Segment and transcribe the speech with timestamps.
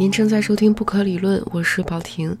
[0.00, 2.34] 您正在收听《不可理论》，我是宝婷。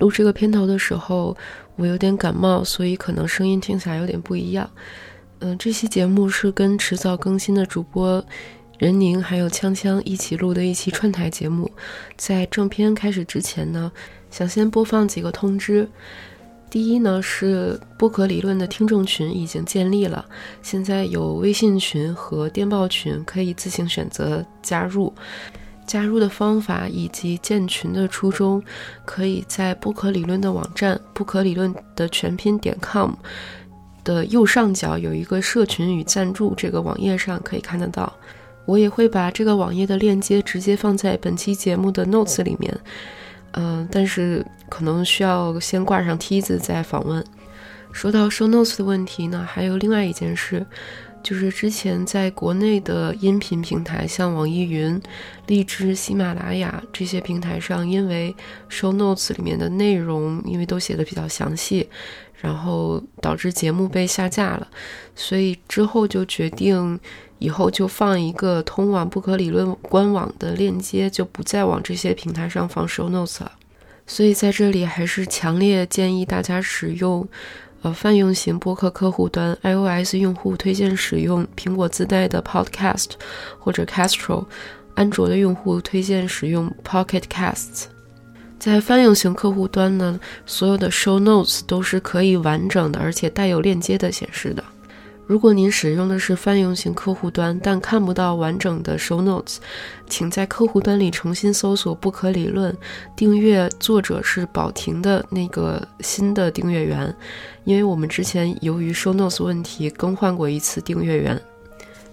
[0.00, 1.34] 录这个片头的时候，
[1.76, 4.68] 我有点感冒，所以可能声音听起来有点不一样。
[5.38, 8.22] 嗯，这期节目是跟迟早更新的主播
[8.76, 11.70] 任宁还有锵锵一起录的一期串台节目。
[12.18, 13.90] 在正片开始之前呢，
[14.30, 15.88] 想先播放几个通知。
[16.68, 20.22] 第一呢，是不可理论的听众群已经建立了，
[20.60, 25.10] 现在有微信群和电报群，可以自行选择加入。
[25.86, 28.62] 加入的方法以及建群的初衷，
[29.04, 33.12] 可以在不可理论的网站“不可理论”的全拼点 com
[34.04, 38.12] 的右上角有一个社群与赞助这个网页上可以看得到。
[38.64, 42.76] 我也会把这个网页的链接直接放在本期节目的 notes 里面。
[43.52, 47.24] 嗯，但是可能需要先挂上梯子再访问。
[47.92, 50.66] 说到收 notes 的问题呢，还有另外一件事，
[51.22, 55.00] 就是之前在国内的音频平台，像网易云、
[55.46, 58.34] 荔枝、喜马拉雅这些平台上，因为
[58.70, 61.88] show notes 里面的内容，因为都写的比较详细，
[62.40, 64.68] 然后导致节目被下架了，
[65.14, 66.98] 所以之后就决定。
[67.38, 73.52] 以后就放一个通往不可理论官网的链接，就不再往这些平台上放 show notes 了。
[74.06, 77.28] 所以在这里还是强烈建议大家使用，
[77.82, 83.10] 呃，泛用型播客客户端 iOS 用户推荐使用苹果自带的 Podcast
[83.58, 84.44] 或者 Castro，
[84.94, 87.84] 安卓的用户推荐使用 Pocket Casts。
[88.58, 94.64] 在泛用型客户端呢，所有的 show notes 都是可以完整的，而且带有链接的显示的。
[95.26, 99.56] 如果您使用的是泛用型客户端，但看不到完整的 show notes，
[100.08, 102.74] 请在客户端里重新搜索“不可理论”，
[103.16, 107.12] 订阅作者是宝婷的那个新的订阅源，
[107.64, 111.40] 因为我们之前由于 show notes 问题更换过一次订阅源。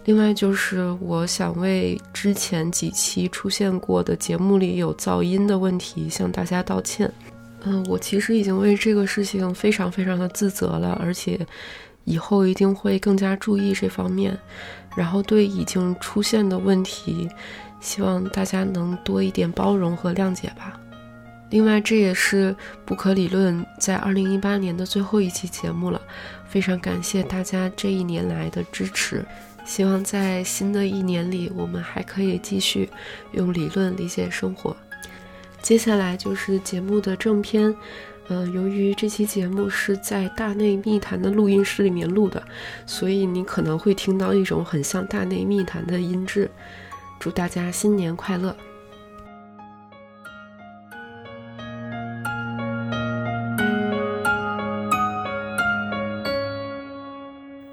[0.05, 7.09] 另外就是我想为之前几期出现过的节目里有噪音的问题向大家道歉。
[7.65, 11.39] 嗯，我其实已经为这个事情非常非常的自责了，而且。
[12.05, 14.37] 以后一定会更加注意这方面，
[14.95, 17.29] 然后对已经出现的问题，
[17.79, 20.79] 希望大家能多一点包容和谅解吧。
[21.49, 26.01] 另外，这也是不可理论在二零一八年的最后一期节目了，
[26.47, 29.23] 非常感谢大家这一年来的支持。
[29.63, 32.89] 希望在新的一年里，我们还可以继续
[33.31, 34.75] 用理论理解生活。
[35.61, 37.73] 接下来就是节目的正片。
[38.33, 42.43] 嗯，由于这期节目是在大内密谈的录音室里面录的，
[42.83, 46.49] 所以你可能会听到一种很像大内密谈的音质。
[47.19, 48.57] 祝大家新年快乐！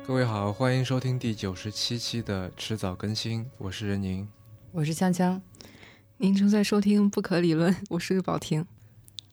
[0.07, 4.29] 各位好，欢迎收听第九十七期的迟早更新，我是任宁，
[4.73, 5.41] 我是锵锵，
[6.19, 8.67] 您正在收听不可理论，我是宝婷。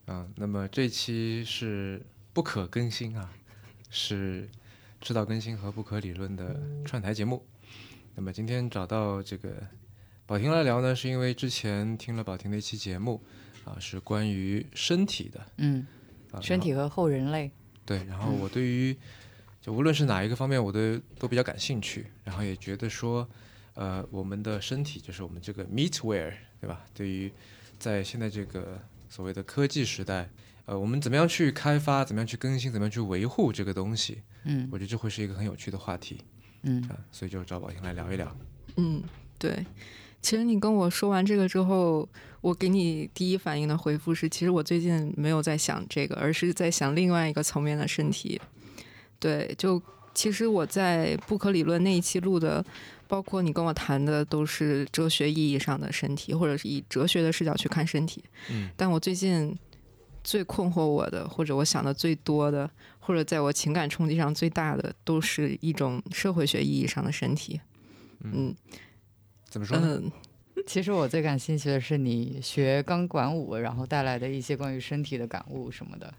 [0.08, 2.02] 啊，那么这期是
[2.32, 3.30] 不可更新啊，
[3.90, 4.50] 是
[5.02, 7.46] 知道更新和不可理论的串台节目。
[8.16, 9.68] 那么今天找到这个
[10.26, 13.22] 宝婷来聊呢，是因为之前听了宝婷的一期节目
[13.66, 15.86] 啊，是关于身体的，嗯，
[16.42, 17.52] 身体和后人类。
[17.86, 18.96] 对，然后我对于
[19.62, 23.28] 就无论是哪一个方面，我都都比较感兴趣，然后也觉得说，
[23.74, 26.86] 呃，我们的身体就是我们这个 meatware，对吧？
[26.94, 27.30] 对于
[27.78, 28.82] 在现在这个。
[29.10, 30.30] 所谓的科技时代，
[30.66, 34.22] 呃，我们怎么样去开发，怎么样去更新，怎么样去维护这个东西？
[34.44, 36.20] 嗯，我觉得这会是一个很有趣的话题。
[36.64, 38.36] 嗯，所以就找宝兴来聊一聊。
[38.76, 39.02] 嗯，
[39.38, 39.66] 对。
[40.22, 42.08] 其实你跟我说完这个之后，
[42.42, 48.42] 我给你第一反应的回复是，其实我最近没有在想这个，而是在想另外一个层面的身体。
[49.20, 49.82] 对，就
[50.14, 52.66] 其实我在不可理论那一期录的。
[53.08, 58.24] 包括你跟我谈的都是哲学意义上的身体，或者是以哲学的视角去看身体。
[58.50, 59.58] 嗯，但我最近
[60.24, 67.60] 最困惑我的，或者我想的最多的，或者在我情感冲击上最大的，都是一种社会学意义上的身体。
[68.22, 68.54] 嗯，
[69.50, 70.02] 怎么说呢？
[70.66, 76.14] 其实我最感兴趣的是你学钢管舞，然后带来的一些关于身体的感悟什么的。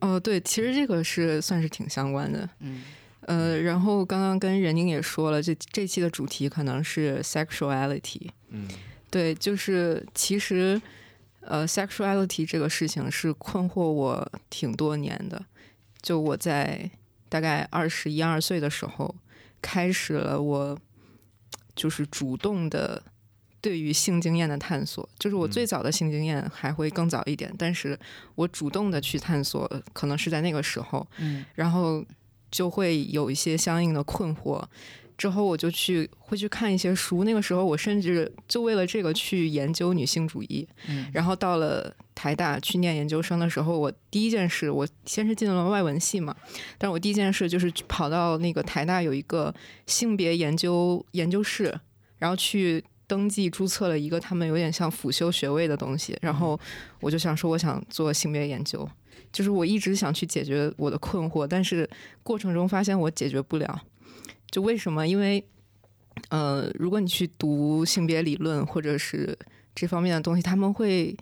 [0.00, 2.48] 哦，对，其实这个是算是挺相关的。
[2.60, 2.82] 嗯。
[3.26, 8.28] 呃，然后刚刚跟任宁也说了，这这期的主题可能是 sexuality。
[8.50, 8.68] 嗯，
[9.10, 10.80] 对，就是其实，
[11.40, 15.42] 呃，sexuality 这个事情是困惑我挺多年的。
[16.02, 16.90] 就我在
[17.30, 19.14] 大概二十一二岁的时候，
[19.62, 20.78] 开始了我
[21.74, 23.02] 就是主动的
[23.62, 25.08] 对于性经验的探索。
[25.18, 27.98] 就是我最早的性经验还会更早一点，但是
[28.34, 31.06] 我主动的去探索，可能是在那个时候。
[31.16, 32.04] 嗯，然后。
[32.54, 34.62] 就会有一些相应的困惑，
[35.18, 40.64] 之后我就去会去看一些书，那个时候我甚至就为了这个去研究女性主义。
[40.86, 46.32] 嗯然后到了台大去念研究生的时候，我第一件事，我先是进了外文系嘛，
[46.78, 49.52] 但是我第一件事就是跑到那个台大有一个
[49.86, 51.76] 性别研究研究室，
[52.18, 56.58] 然后去登记注册了一个他们有点像辅修学位的东西，然后
[57.00, 58.88] 我就想说我想做性别研究，
[59.34, 61.88] 就是我一直想去解决我的困惑，但是
[62.22, 63.82] 过程中发现我解决不了，
[64.48, 65.06] 就为什么？
[65.06, 65.44] 因为
[66.28, 69.36] 呃，如果你去读性别理论或者是
[69.74, 71.16] 这方面的东西，他们会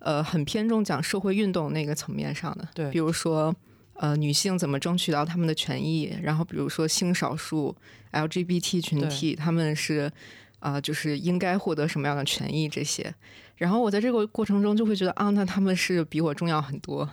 [0.00, 2.90] 呃很偏重讲社会运动那个层面上的，对。
[2.90, 3.54] 比如说
[3.94, 7.74] 呃女性怎么争取到他们的权益，然后比如说性少数
[8.10, 10.10] LGBT 群体他们是
[10.58, 13.14] 啊、呃就是应该获得什么样的权益这些，
[13.56, 17.08] 然后我在这个过程中就会觉得啊，那他们是比我重要很多，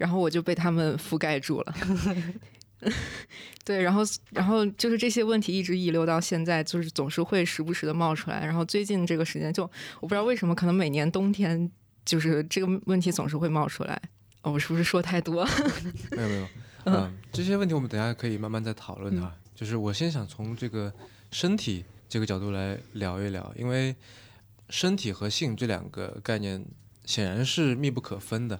[0.00, 1.74] 然后我就被他们覆盖住了。
[3.62, 8.42] 对，然后然后就是这些问题一直遗留到现在，就是总是会时不时的冒出来。
[8.46, 9.64] 然后最近这个时间就
[10.00, 11.70] 我不知道为什么，可能每年冬天
[12.06, 14.00] 就是这个问题总是会冒出来。
[14.40, 15.46] 哦，我是不是说太多？
[16.16, 16.48] 没有没 有，
[16.86, 19.36] 嗯，这些问题我们等下可以慢慢再讨论哈。
[19.54, 20.90] 就是我先想从这个
[21.30, 23.94] 身体这个角度来聊一聊，因为
[24.70, 26.64] 身体和性这两个概念
[27.04, 28.58] 显然是密不可分的。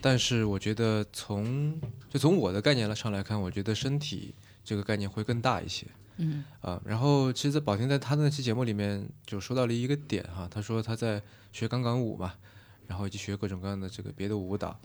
[0.00, 1.80] 但是我觉得从
[2.10, 5.86] 就从我的概念上来看，我觉得身体这个概念会更大一些。
[6.20, 12.34] 嗯啊，然后其实在宝婷在他的那期节目里面就说到了一个点哈，他说他在学钢管舞嘛，
[12.88, 14.76] 然后以及学各种各样的这个别的舞蹈，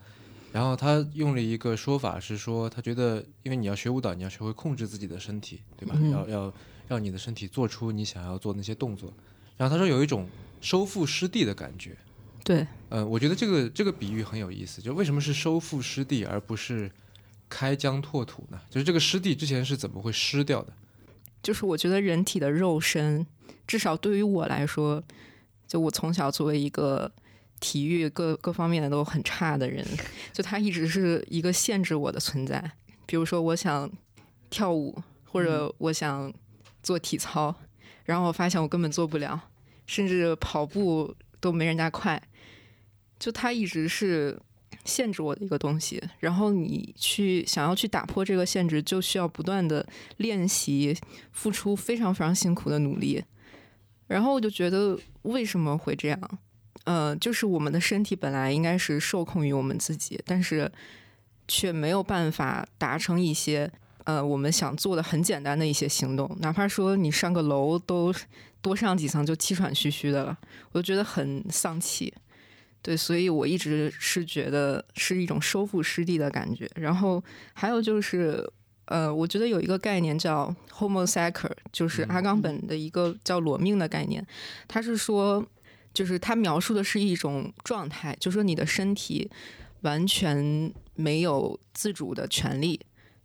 [0.51, 5.95] 然后他用了一个说法是说，他觉得因为你要学舞蹈，你要学会控制自己的身体，对吧？
[5.97, 6.53] 嗯要要
[6.87, 9.11] 让你的身体做出你想要做的那些动作，
[9.57, 10.27] 然后他说有一种
[10.61, 11.97] 收复失地的感觉，
[12.43, 16.91] 对，呃，我觉得这个这个比喻很有意思，就为什么是收复失地而不是
[17.47, 18.59] 开疆拓土呢？
[18.69, 20.73] 就是这个失地之前是怎么会失掉的？
[21.41, 23.25] 就是我觉得人体的肉身，
[23.65, 25.01] 至少对于我来说，
[25.67, 27.11] 就我从小作为一个
[27.59, 29.85] 体育各各方面的都很差的人，
[30.33, 32.71] 就他一直是一个限制我的存在。
[33.05, 33.89] 比如说，我想
[34.49, 36.33] 跳舞，或者我想
[36.81, 37.55] 做体操，
[38.03, 39.49] 然后我发现我根本做不了，
[39.85, 42.21] 甚至跑步都没人家快。
[43.23, 44.37] 就它一直是
[44.83, 49.87] 限制我的一个东西，然后你去想要去打破这个限制，就需要不断的
[50.17, 50.93] 练习，
[51.31, 53.23] 付出非常非常辛苦的努力。
[54.07, 56.19] 然后我就觉得为什么会这样？
[56.83, 60.69] 呃，就是我们的身体本来应该是受控于我们自己，但是
[61.47, 63.71] 却没有办法达成一些
[64.03, 68.13] 呃我们想做的很简单的一些行动，哪怕说你上个楼都
[68.61, 70.37] 多上几层就气喘吁吁的了，
[70.73, 72.13] 我就觉得很丧气。
[72.83, 76.69] 对，所以我一直是觉得是一种收复失地的感觉。
[76.75, 78.45] 然后还有就是，
[78.85, 84.23] 呃，我觉得有一个概念叫 “homo sacer”，就是阿冈本的一个叫“裸命”的概念。
[84.67, 85.43] 他是说，
[85.93, 89.31] 就是他描述的是一种状态，就说你的身体
[89.81, 92.77] 完全没有自主的权利。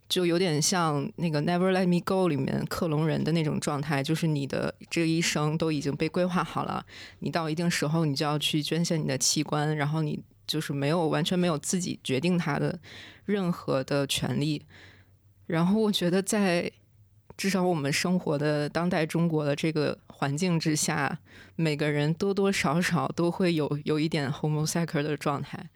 [0.08, 6.82] 就有点像那个《Never Let Me Go》里面克隆人的那种状态，就是你的这一生都已经被规划好了，
[7.18, 12.80] 你到一定时候你就要去捐献你的器官，然后你就是没有完全没有自己决定它的
[13.26, 14.64] 任何的权利。
[15.46, 16.72] 然后我觉得在
[17.36, 21.18] 至少我们生活的当代中国的这个环境之下，
[21.54, 25.68] 每个人多多少少都会有有一点 homo sacer 的状态，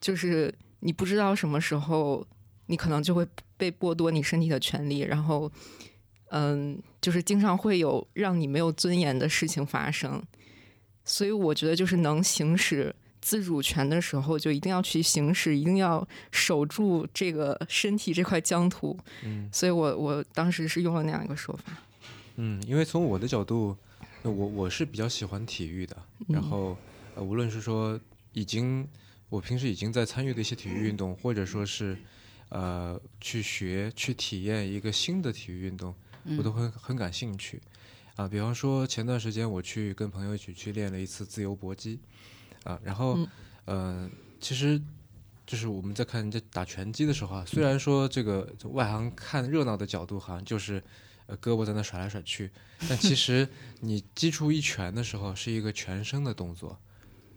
[0.00, 2.24] 就是你不知道什么时候。
[2.66, 3.26] 你可能就会
[3.62, 5.48] 被剥夺你身体的权利，然后，
[6.30, 10.20] 嗯，就是经常会有让你没有尊严的事情发生。
[11.04, 18.98] 所以我觉得，就是能行使自主权的时候，就一定要去行使，一定要守住这个身体这块疆土。
[19.22, 21.72] 嗯所以我我当时是用了那样一个说法。
[22.34, 23.76] 嗯，因为从我的角度，
[24.22, 26.76] 我我是比较喜欢体育的，然后
[27.14, 28.00] 呃，无论是说
[28.32, 28.84] 已经
[29.28, 31.96] 我平时已经在参与的一些体育运动，或者说是
[32.52, 35.94] 呃去学去体验一个新的体育运动，
[36.36, 37.60] 我都很很感兴趣。
[38.14, 41.98] 啊，比方说前段时间我去跟朋友一起去练了一次自由搏击，
[42.64, 43.28] 啊，然后嗯
[43.64, 44.78] 呃，其实
[45.46, 50.82] 就是我们在看人家打拳击的时候啊，虽然说这个外行看热闹的角度好像就是
[51.24, 52.50] 呃胳膊在那甩来甩去，
[52.86, 53.48] 但其实
[53.80, 56.78] 你击出一拳的时候是一个全身的动作，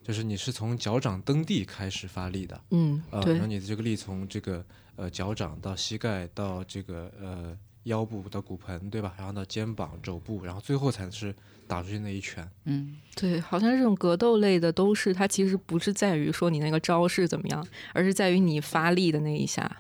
[0.06, 4.64] 就是你是从脚掌蹬地开始发力的，嗯，呃，对然后，你的这个力从这个
[4.96, 9.16] 呃脚掌到膝盖到这个呃腰部到骨盆，对吧？
[9.18, 11.34] 然后到肩膀、肘部，然后最后才是
[11.68, 12.48] 打出去那一拳。
[12.66, 19.78] 嗯对，好像这种格斗类的都是它其实不是在于说你那个招式怎么样，而是在于你发力的那一下。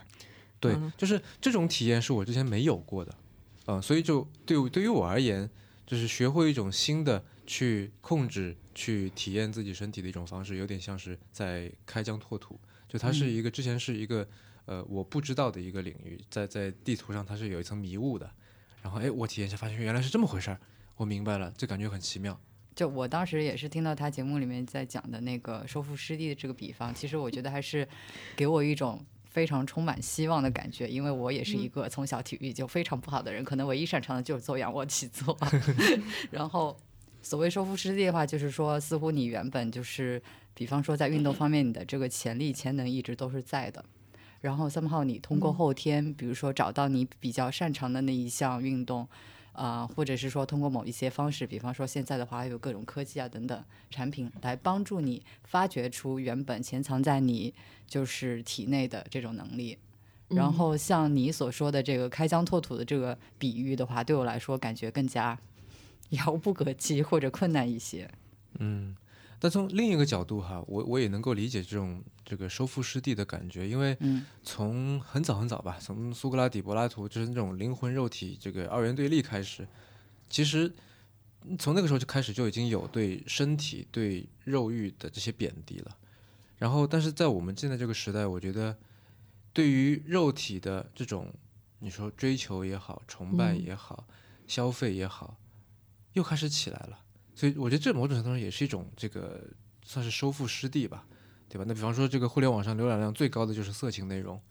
[0.60, 3.13] 对，嗯就是这种体验是我之前没有过的。
[3.67, 5.48] 呃、所以就对对于我而言，
[5.86, 12.60] 就是学会一种新的去控制、去体验自己身体的一种方式，有点像是在开疆拓土。
[12.88, 14.28] 就它是一个、之前是一个
[14.66, 18.30] 呃我不知道的一个领域，在在地图上它是有一层迷雾的，
[18.82, 20.60] 然后哎我体验一下，发现原来是这么回事儿，
[20.96, 22.40] 我明白了，这感觉很奇妙。
[22.75, 27.88] 就我当时也是听到他节目里面在讲的那个收复失地的这个比方，其实我觉得还是
[28.36, 35.38] 给我一种非常充满希望的感觉，因为我也是一个从小体育就非常不好的人，可能唯一擅长的就是做仰卧起坐。
[36.32, 36.78] 然后
[37.25, 40.22] 所谓收复失地的话，就是说似乎你原本就是，
[40.53, 43.84] 比方说在运动方面你的这个潜力潜能一直都是在的。
[44.41, 49.08] 然后 somehow 你通过后天，比如说找到你比较擅长的那一项运动，
[49.53, 57.51] 啊，或者是说通过某一些方式，比方说现在的话还有各种科技啊等等产品来帮助你发掘出原本潜藏在你
[57.88, 59.75] 就是体内的这种能力。
[60.27, 65.36] 然后像你所说的这个开疆拓土的这个比喻的话，对我来说感觉更加
[66.10, 68.10] 遥不可及或者困难一些。
[68.60, 68.96] 嗯，
[69.40, 79.68] 但从另一个角度哈，我我也能够理解这种这个收复失地的感觉，因为嗯从很早很早吧，从苏格拉底、柏拉图就是那种灵魂肉体这个二元对立开始，
[80.30, 80.74] 其实
[81.60, 85.98] 从那个时候就开始就已经有对身体、对肉欲的这些贬低了。
[86.58, 88.76] 然后，但是在我们现在这个时代，我觉得
[89.52, 91.32] 对于肉体的这种
[91.80, 94.08] 你说追求也好、崇拜也好、
[94.48, 95.38] 消费也好，
[96.15, 97.00] 又开始起来了。
[97.34, 99.41] 所以我觉得这某种程度上也是一种这个
[99.84, 101.05] 算是收复失地吧，
[101.50, 101.65] 对吧？
[101.67, 104.41] 那比方说这个互联网上浏览量最高的就是色情内容，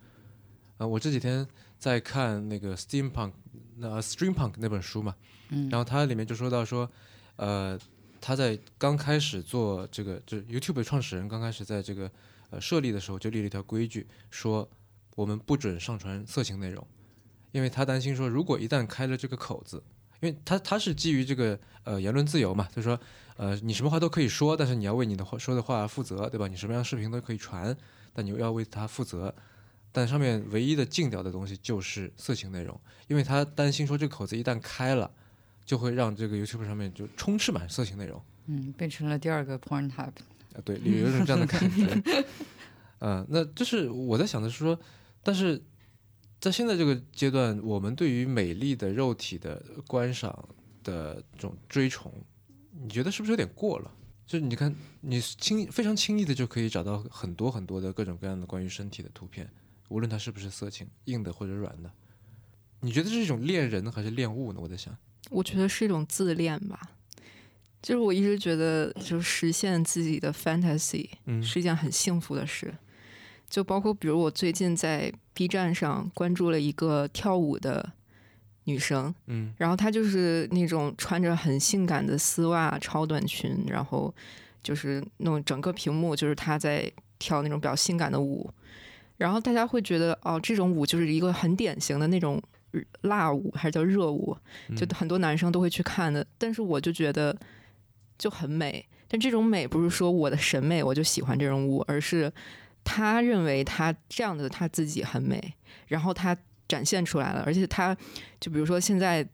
[0.76, 1.46] 呃，我这几天
[1.78, 3.32] 在看那个 steampunk
[3.76, 5.14] 那、streampunk 那本书嘛，
[5.48, 6.88] 嗯然后它里面就说到说，
[7.36, 7.78] 呃，
[8.20, 12.10] 他在刚开始做这个，就是 YouTube 的创始人刚开始在这个
[12.50, 14.68] 呃设立的时候就立了一条规矩，说
[15.16, 16.86] 我们不准上传色情内容，
[17.52, 19.82] 因为他担心说，如果一旦开了这个口子，
[20.24, 22.98] 因为他他是基于这个呃言论自由嘛，就是说
[23.36, 26.48] 呃你什么话都可以说，但是你要为你的话说的话负责，对吧？
[26.48, 27.76] 你什么样的视频都可以传，
[28.14, 29.34] 但你又要为他负责。
[29.92, 35.08] 但上面唯一的禁掉的东西就是色情内容，因为他担心说这个口子一旦开了，
[35.64, 38.20] 就会让这个 YouTube 上面就充斥满色情内容。
[38.46, 40.10] 嗯，变成了第二个 Pornhub。
[40.54, 42.02] 啊，对，有有一种这样的感觉。
[42.98, 44.76] 嗯、 那就是我在想的是说，
[45.22, 45.62] 但是
[46.44, 50.46] 在现在这个阶段，我们对于美丽的肉体的观赏
[50.82, 52.12] 的这种追崇，
[52.70, 53.90] 你觉得是不是有点过了？
[54.26, 59.50] 就是你看，你轻非常轻易的就可以找到很多很多的各种各样的关于身体的图片，
[59.88, 61.90] 无论它是不是色情，硬的或者软的。
[62.80, 64.60] 你觉得是一种恋人还是恋物呢？
[64.60, 64.94] 我在想，
[65.30, 66.78] 我觉得是一种自恋吧。
[67.80, 72.74] 就是我一直觉得，就是实现自己的 fantasy 嗯是一件很幸福的事。
[73.54, 77.88] 就包括比如我最近在 B 站上关注了一个跳舞的
[78.64, 79.54] 女生，嗯。
[79.56, 84.12] 然后她就是那种穿着很性感的丝袜、超短裙，然后
[84.60, 88.50] 就是弄整个屏幕就是她在跳那种比较性感的舞，
[89.18, 92.42] 然后大家会觉得哦，这种舞就是一个很典型的那种
[93.02, 94.36] 辣舞，还是叫热舞，
[94.76, 96.26] 就很多男生都会去看的。
[96.36, 97.36] 但是我就觉得
[98.18, 102.32] 就很美，但这种美不是说我的审美我就喜欢这种舞，而是
[102.84, 105.54] 他认为他这样的他自己很美，
[105.88, 106.36] 然后他
[106.68, 107.96] 展现出来了，而且他
[108.38, 109.26] 就比如说现在。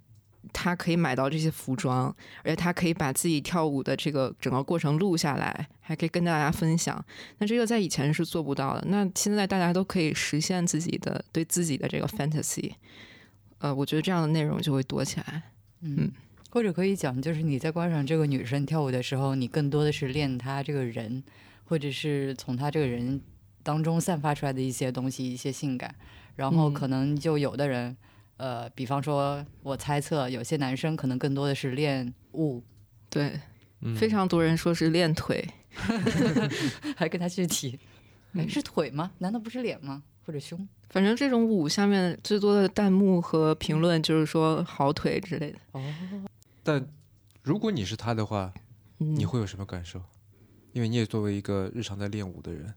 [0.55, 2.07] 他可以买到这些服装，
[2.43, 7.05] 而且他可以把自己跳舞的这个整个过程录下来，还可以跟大家分享。
[7.37, 8.83] 那这个在以前是做不到的。
[8.89, 12.73] 那现在大家都可以实现自己的对自己的这个 fantasy，
[13.59, 15.43] 呃，我觉得这样的内容就会多起来。
[15.83, 16.11] 嗯，
[16.49, 21.23] 或者可以讲，就是你在观赏这个女生跳舞的时候，你更多的是练她这个人，
[21.65, 23.21] 或者是从她这个人
[23.63, 25.95] 当中散发出来的一些东西，一些性感。
[26.37, 27.95] 然后嗯可能就有的人，
[28.39, 32.63] 呃，比方说，我猜测有些男生可能更多的是练舞，
[33.11, 33.39] 对，
[33.81, 35.47] 嗯非常多人说是练腿，
[36.97, 37.79] 还跟他具体，
[38.49, 39.11] 是腿吗？
[39.19, 40.03] 难道不是脸吗？
[40.25, 40.67] 或者胸？
[40.89, 45.59] 反正这种舞下面最多的弹幕和评论就是说好腿之类的。
[45.73, 45.95] 哦，
[46.63, 46.87] 但
[47.43, 48.53] 如果你是他的话，
[48.99, 50.01] 嗯你会有什么感受？
[50.73, 52.73] 因为你也作为一个日常在练舞的人，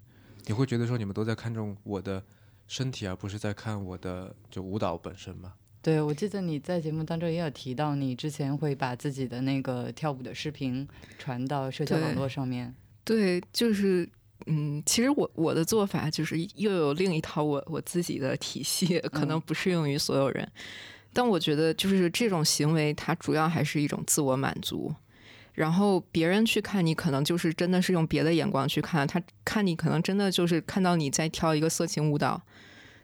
[0.46, 2.24] 你会觉得说你们都在看重我的
[2.68, 5.54] 身体，而不是在看我的就舞蹈本身吗？
[5.82, 12.74] 对，我记得你在节目当中也有提到，你之前会把自己的那个跳舞的视频传到社交网络上面。
[13.04, 14.10] 对，就是
[14.46, 20.50] 嗯，其实我我的做法就是又有另一套我我自己的体系，可能嗯不适用于所有人。
[21.12, 24.96] 但我觉得就是这种行为，它主要还是一种自我满足。
[25.54, 32.42] 然后别人去看你，可能就是真的是用别的眼光去看他，看你可能真的就是看到你在跳一个色情舞蹈。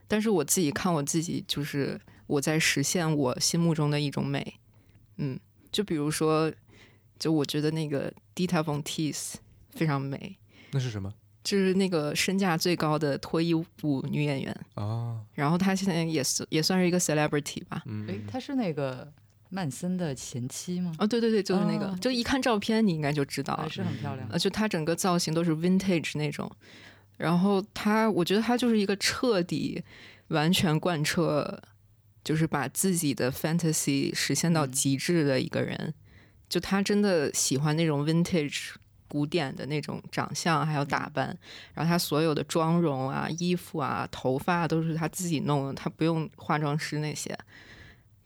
[0.07, 4.59] 但是我自己看我自己，就是我在实现我心目中的一种美。
[5.17, 5.39] 嗯，
[5.71, 6.51] 就比如说，
[7.19, 9.35] 就我觉得那个 Dita Von Teese
[9.69, 10.37] 非常美，
[10.71, 11.13] 那是什么？
[11.43, 13.65] 就是那个身价最高的脱衣舞
[14.09, 14.65] 女演员。
[14.73, 17.83] 啊，然后她现在也是也算是一个 celebrity 吧。
[17.85, 19.13] 嗯，诶，她是那个
[19.49, 20.93] 曼森的前妻吗？
[20.99, 23.67] 哦，对对对，就是那个，哦就一看照片你应该就知道还。
[23.67, 24.27] 是很漂亮。
[24.29, 26.49] 呃，就她整个造型都是 vintage 那种，
[27.17, 29.83] 然后她，我觉得她就是一个彻底、
[30.27, 31.59] 完全贯彻，
[32.23, 35.93] 就是把自己的 fantasy 实现到嗯极致的一个人。
[36.47, 38.73] 就她真的喜欢那种 vintage
[39.07, 41.35] 古典的那种长相，还有打扮，
[41.73, 47.35] 然后她所有的妆容啊、衣服啊、头发都是她自己弄的，她不用化妆师那些。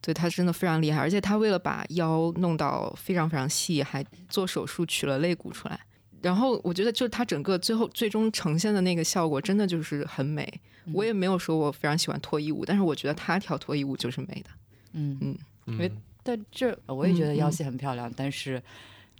[0.05, 5.79] 对他真的非常厉害，而且他为了把腰弄到非常非常细，还做手术取了肋骨出来。
[6.21, 10.61] 然后我觉得，就是他整个最后最终呈现的那个效果，真的就是很美。
[10.91, 14.49] 我也没有说我非常喜欢脱衣舞，但是我觉得他跳脱衣舞就是美的。
[14.91, 15.89] 嗯嗯因为
[16.21, 18.61] 但这我也觉得腰细很漂亮，但是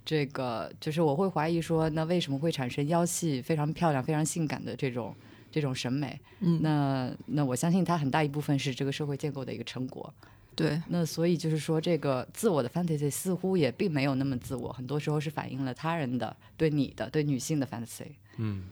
[0.04, 5.14] 这个就是我会怀疑说，那为什么会产生腰细非常漂亮、非常性感的这种
[5.50, 6.20] 这种审美？
[6.40, 10.12] 嗯，那那我相信它很大一部分是这个社会建构的一个成果。
[10.54, 18.12] 对，那所以就是说，这个自我的 fantasy 似乎也并没有那么自我，很多时候是反映了他人的对你的对女性的 fantasy。
[18.38, 18.64] 嗯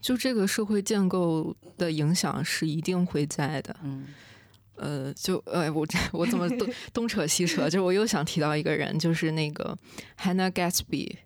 [0.00, 3.74] 就这个社会建构的影响是一定会在的。
[3.82, 4.06] 嗯
[4.76, 7.66] 呃，就呃，我这我怎么东东扯西扯？
[7.70, 9.76] 就我又想提到一个人，就是那个
[10.18, 11.16] Hannah Gatsby，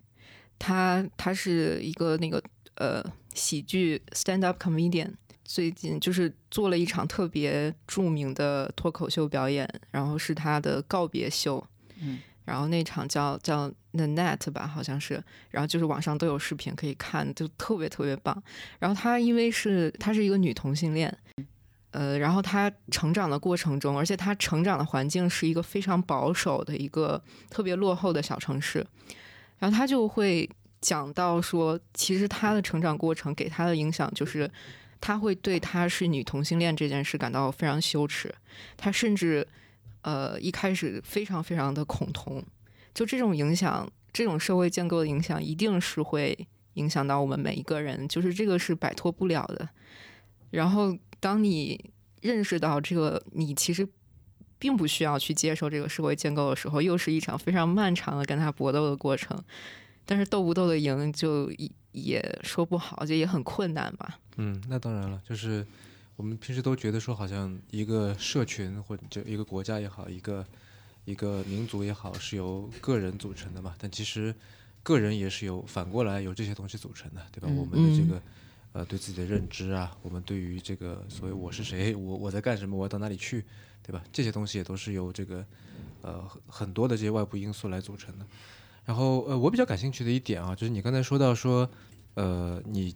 [0.57, 2.41] 她她是一个那个
[2.75, 5.11] 呃喜剧 stand up comedian，
[5.53, 11.61] 最近就是做了一场特别著名的脱口秀表演，然后是她的告别秀，
[12.01, 18.41] 嗯然后那场叫叫 The Net 吧，好像是，然后就是网上都有视频可以看，就特别特别棒。
[18.79, 21.13] 然后她因为是她是一个女同性恋，
[21.91, 28.87] 呃，然后她成长的过程中，而且她成长的环境是一个非常保守的一个特别落后的小城市，
[29.59, 30.49] 然后她就会
[30.79, 34.49] 讲到说，其实她的成长过程给她的影响就是。
[35.01, 38.33] 他会对她是女同性恋这件事感到非常羞耻，
[38.77, 39.45] 他甚至
[40.03, 42.41] 呃一开始非常非常的恐同，
[42.93, 49.67] 就这种影响，这种社会建构的影响，一定是会影响到我们每一个人，就是这个是摆脱不了的。
[50.51, 53.87] 然后，当你认识到这个，你其实
[54.59, 59.41] 并不需要去接受这个社会建构的时候，又是一场非常漫长的跟他搏斗的过程。
[60.05, 64.19] 但是斗不斗得赢，就也也说不好，就也很困难吧。
[64.37, 65.65] 嗯，那当然了，就是
[66.15, 70.45] 我们平时都觉得说，好像一个社群或者就一个国家也好，一个
[71.05, 73.75] 一个民族也好，是由个人组成的嘛。
[73.77, 74.33] 但其实
[74.83, 77.47] 个人也是由反过来由这些东西组成的，对吧？
[77.49, 78.21] 嗯我们的这个
[78.73, 83.43] 呃对自己的认知啊，我们对于这个所谓我是谁，我我在干什么，我要到哪里去，
[83.83, 84.01] 对吧？
[84.13, 85.45] 这些东西也都是由这个
[86.01, 88.25] 呃很很多的这些外部因素来组成的。
[88.85, 91.69] 然后呃，我比较感兴趣的一点啊，就是你刚才说到说，
[92.15, 92.93] 呃，你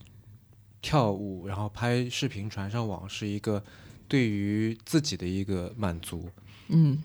[0.82, 3.64] 跳舞然后拍视频传上网是一个
[4.08, 6.30] 对于自己的一个满足，
[6.68, 7.02] 嗯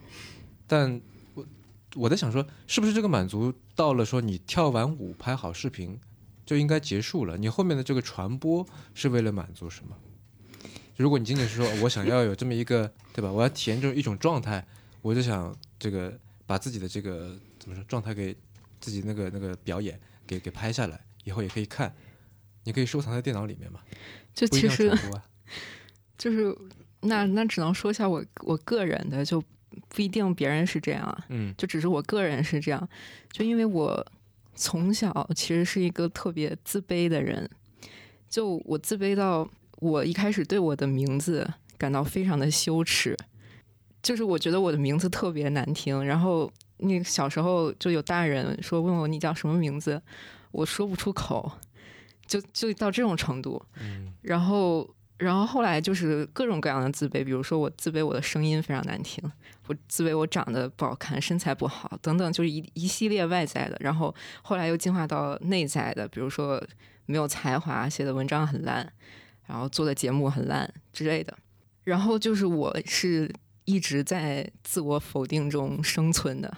[0.67, 1.01] 但
[1.33, 1.45] 我
[1.95, 5.99] 我在想说，是不是这个满足到了说你跳完舞拍好视频
[6.45, 7.37] 就应该结束了？
[7.37, 9.95] 你后面的这个传播是为了满足什么？
[10.97, 13.31] 如果你仅仅是说我想要有这么一个，对吧？
[13.31, 14.63] 我要体验这种一种状态，
[15.01, 16.13] 我就想这个
[16.45, 18.35] 把自己的这个怎么说状态给
[18.81, 21.95] 自己那个那个表演给给拍下来，以后也可以看，
[22.65, 23.79] 你可以收藏在电脑里面嘛，
[24.33, 24.91] 就其实。
[26.17, 26.55] 就是
[27.01, 29.43] 那那只能说一下我我个人的，就
[29.87, 31.25] 不一定别人是这样啊。
[31.29, 32.89] 嗯就只是我个人是这样，
[33.31, 34.05] 就因为我
[34.53, 37.49] 从小其实是一个特别自卑的人，
[38.29, 43.17] 就我自卑到我一开始对我的名字感到非常的羞耻，
[44.01, 50.01] 就是我觉得我的名字特别难听，然后那个小时候就有大人说问我你叫什么名字，
[50.51, 51.51] 我说不出口，
[52.25, 59.23] 就就到这种程度，嗯然后，然后后来就是各种各样的自卑，比如说我自卑我的声音非常难听，
[59.67, 63.77] 我自卑我长得不好看，身材不好等等，就是一一系列外在的。
[63.79, 66.61] 然后后来又进化到内在的，比如说
[67.05, 68.91] 没有才华，写的文章很烂，
[69.45, 71.37] 然后做的节目很烂之类的。
[71.83, 73.31] 然后就是我是
[73.65, 76.57] 一直在自我否定中生存的。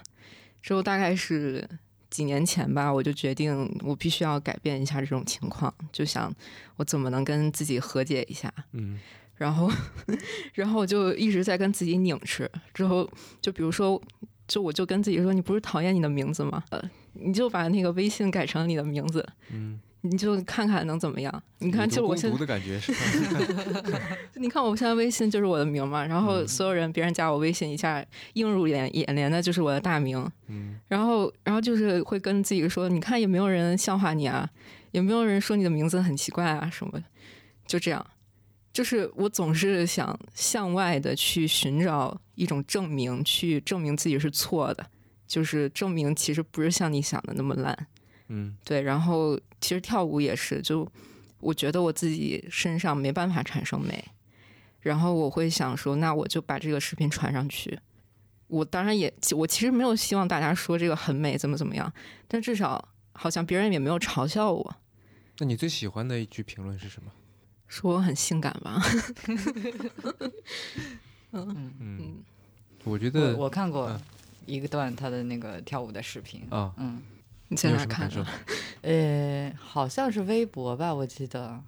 [0.62, 1.68] 之后大概是
[2.10, 6.32] 几年前吧，我就决定我必须要改变一下这种情况，就想
[6.76, 8.52] 我怎么能跟自己和解一下。
[8.72, 8.98] 嗯
[9.36, 9.68] 然后，
[10.54, 12.48] 然后我就一直在跟自己拧吃。
[12.72, 14.00] 之后，就比如说，
[14.46, 16.62] 就我就跟自己说：“你不是讨厌你的名字吗？
[16.70, 16.80] 呃，
[17.14, 21.42] 你就把那个微信改成你的名字，嗯你就看看能怎么样？
[21.60, 24.00] 你看，就我现在的感觉是吧？
[24.36, 34.46] 你看我现在微信就是我的名嘛，然后嗯所有人别人加我微信一下映入眼眼帘的就是我的大名，嗯，然后然后就是会跟自己说，你看也没有人笑话你啊，
[34.90, 37.04] 也没有人说你的名字很奇怪啊什么的，
[37.66, 38.06] 就这样。
[38.74, 44.84] 就是我总是想向外的去寻找一种证明，去证明自己是错的，
[45.26, 47.86] 就是证明其实不是像你想的那么烂。
[48.28, 50.90] 嗯对，然后其实跳舞也是，就
[51.40, 54.02] 我觉得我自己身上没办法产生美，
[54.80, 57.78] 然后我会想说，那我就把这个视频传上去。
[58.48, 61.92] 我当然也，我其实没有希望大家说这个很美，怎么怎么样，
[62.28, 64.76] 但至少好像别人也没有嘲笑我，
[65.38, 67.10] 那你最喜欢的一句评论是什么？
[67.66, 68.80] 说我很性感吧。
[71.32, 72.22] 嗯，嗯，
[72.84, 74.00] 我觉得我看过嗯
[74.46, 77.02] 一个段他的那个跳舞的视频，啊，嗯，
[77.54, 78.52] 你在哪看的什么感受？？
[78.82, 81.62] 呃，好像是微博吧，我记得，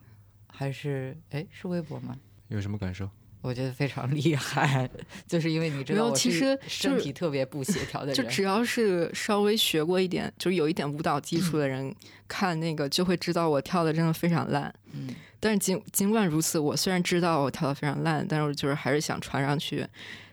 [0.49, 2.17] 还是哎是微博吗？
[2.49, 3.09] 有什么感受？
[3.43, 4.91] 我觉得非常厉害，
[5.29, 11.95] 就是因为你知没有道其实身体特别不协调的人，就只要是稍微学过一点，就是有一点舞蹈基础的人，
[12.27, 14.75] 看那个就会知道我跳的真的非常烂。
[14.93, 19.87] 嗯但是尽尽管如此，我虽然知道我跳的非常烂，但是我就是还是想传上去，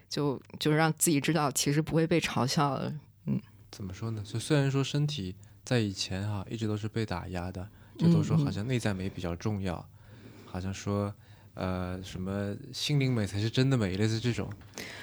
[0.10, 2.92] 就就让自己知道其实不会被嘲笑的。
[3.74, 4.22] 怎么说呢？
[4.24, 5.34] 就虽然说身体
[5.66, 9.84] 在以前哈、一直都是被打压的，就都说好像内在美比较重要，
[10.46, 11.12] 好像说
[11.56, 14.48] 呃什么心灵美才是真的美，类似这种。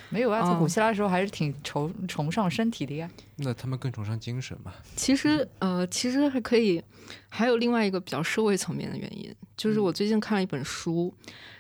[0.09, 3.11] 没有啊，在哦古希腊的时候还是挺崇崇尚身体的呀。
[3.37, 4.73] 那他们更崇尚精神嘛？
[4.95, 6.81] 其实呃，其实还可以，
[7.29, 11.13] 还有另外一个比较社会层面的原因，就是我最近看了一本书，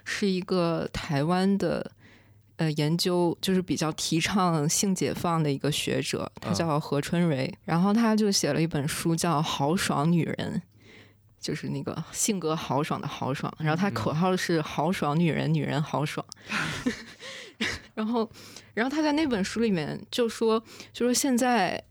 [0.05, 1.91] 是一个台湾的。
[2.61, 10.37] 呃，研究就是比较提倡性解放的一个学者，他嗯叫何春蕊，然后他就写了一本书叫《豪爽女人》，
[11.41, 16.25] 就是那个性格豪爽的豪爽，然后他口号是“豪爽女人，女人豪爽。”
[17.97, 18.31] 然后，
[18.75, 21.83] 然后他在那本书里面就说，就说现在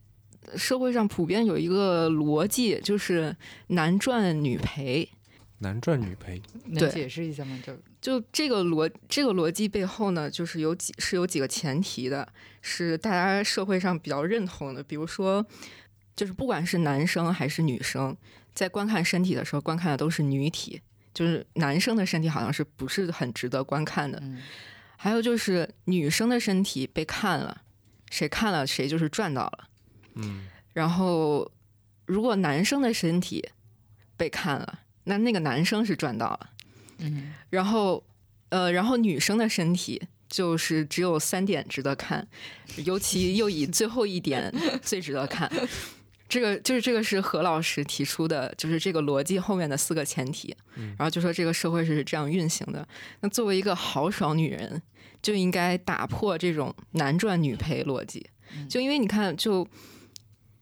[0.55, 3.35] 社会上普遍有一个逻辑，就是
[3.69, 5.09] 男赚女赔。
[5.57, 7.59] 男赚女赔，能解释一下吗？
[7.65, 12.27] 就就这个逻这个逻辑背后呢，就是有几是有几个前提的，
[12.61, 14.81] 是大家社会上比较认同的。
[14.81, 15.45] 比如说，
[16.15, 18.15] 就是不管是男生还是女生，
[18.53, 20.81] 在观看身体的时候，观看的都是女体，
[21.13, 24.19] 就是男生的身体好像是不是很值得观看的。
[24.21, 24.41] 嗯
[25.01, 27.61] 还有就是女生的身体被看了，
[28.09, 29.69] 谁看了谁就是赚到了。
[30.15, 31.49] 嗯然后，
[32.05, 33.49] 如果男生的身体
[34.17, 36.49] 被看了，那那个男生是赚到了。
[36.99, 38.03] 嗯然后，
[38.49, 42.27] 呃，然后女生的身体就是只有三点值得看，
[42.85, 45.51] 尤其又以最后一点最值得看。
[46.27, 50.55] 这个就是这个是何老师提出的，就是这个逻辑后面的四个前提。
[50.75, 52.87] 嗯然后就说这个社会是这样运行的。
[53.21, 54.79] 那作为一个豪爽女人，
[55.23, 58.27] 就应该打破这种男赚女赔逻辑。
[58.69, 59.67] 就因为你看，就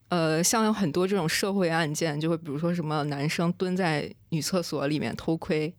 [0.07, 5.73] 呃，像有很多这种社会案件，就会比如说什么男生蹲在女厕所里面偷窥，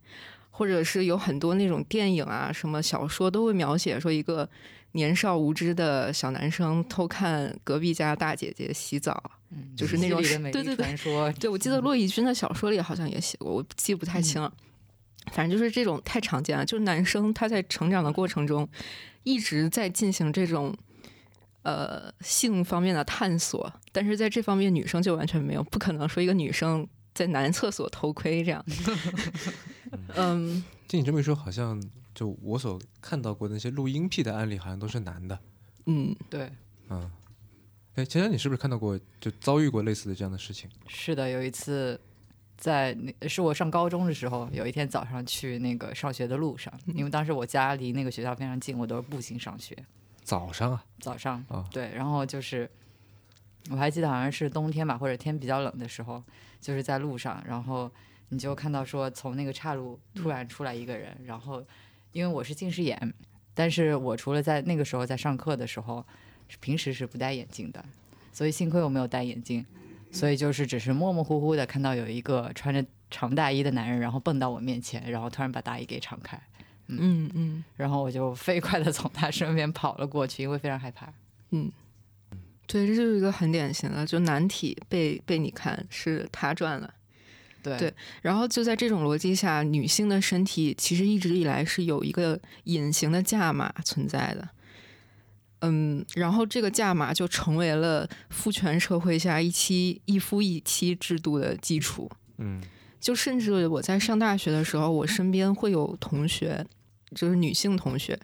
[0.59, 4.47] 或者是有很多那种电影啊、什么小说都会描写说一个
[4.91, 9.31] 年少无知的小男生偷看隔壁家大姐姐洗澡。
[9.51, 14.53] 嗯，就是那种对对对传说，对，我记得骆以军的小说里好像也写过，我记不太清了。
[15.31, 18.67] 反正就是这种太常见了，就是男生他在成长的过程中
[19.23, 20.75] 一直在进行这种
[21.63, 28.61] 呃性方面的探索，但是在这方面女生就完全没有，不可能说一个女生在男厕所偷窥这样。
[30.15, 31.81] 嗯，听你这么一说，好像
[32.13, 35.39] 就我所看到过的那些录音癖的案例，好像都是男的。
[35.85, 36.51] 嗯，对，
[36.89, 37.09] 嗯，
[37.95, 40.69] 哎，佳佳，你是不是看到过就遭遇过类似的这样的事情？
[40.87, 41.99] 是的，有一次
[42.57, 49.75] 在那是我上高中的时候，有一天早上去那个上学的路上，因为当时我家离那个学校非常近，我都是步行上学。
[50.23, 52.69] 早上啊，早上啊对，然后就是
[53.71, 56.23] 我还记得好像是冬天吧，或者天比较冷的时候，
[56.61, 57.89] 就是在路上，然后
[58.29, 61.63] 你就看到说从那个岔路突然出来一个人，然后
[62.11, 63.13] 因为我是近视眼，
[63.53, 66.05] 但是我除了在那个时候在上课的时候，
[66.59, 67.83] 平时是不戴眼镜的，
[68.31, 69.65] 所以幸亏我没有戴眼镜，
[70.11, 76.39] 所以就是只是模模糊糊的看到有一个穿着长大衣的男人，然后蹦到我面前，然后突然把大衣给敞开，
[76.87, 81.11] 嗯嗯然后我就飞快的从他身边跑了过去，因为非常害怕。
[81.51, 81.71] 嗯，
[82.67, 86.93] 对，这就是一个很典型的，就难题被被你看是他赚了。
[87.61, 94.49] 对对然后就在这种逻辑下，女性的身体其实一直以来是有一个隐形的价码存在的。
[95.61, 102.09] 嗯，然后这个价码就成为了父权社会下一妻一夫一妻制度的基础。
[102.37, 102.61] 嗯
[102.99, 106.65] 就甚至我在上大学的时候，我身边会有同学，
[107.15, 108.19] 就是女性同学，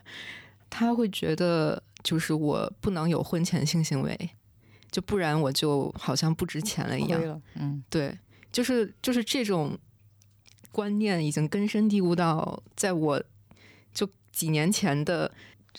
[0.69, 4.30] 她会觉得就是我不能有婚前性行为，
[4.91, 7.41] 就不然我就好像不值钱了一样。
[7.54, 8.17] 嗯，对，
[8.56, 9.78] 就是就是这种
[10.72, 13.22] 观念已经根深蒂固到，在我
[13.94, 15.30] 就几年前的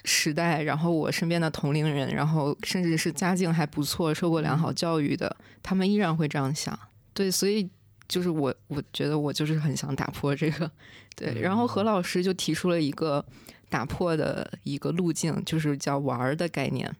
[0.05, 6.79] 时代，然后我身边的同龄人，然后甚至是家境还不错、受过良好教育的，他们依然会这样想。
[7.15, 7.67] 对，所以
[8.07, 10.71] 就是我，我觉得我就是很想打破这个。
[11.15, 13.25] 对，然后何老师就提出了一个
[13.71, 16.95] 打破的一个路径，就是叫“玩儿”的概念。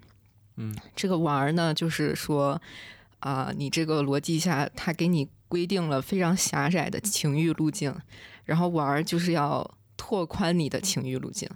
[0.57, 2.59] 嗯，这个玩儿呢，就是说
[3.21, 7.95] 啊、你这个逻辑下，他给你规定了非常狭窄的情欲路径，
[8.45, 11.49] 然后玩儿就是要拓宽你的情欲路径，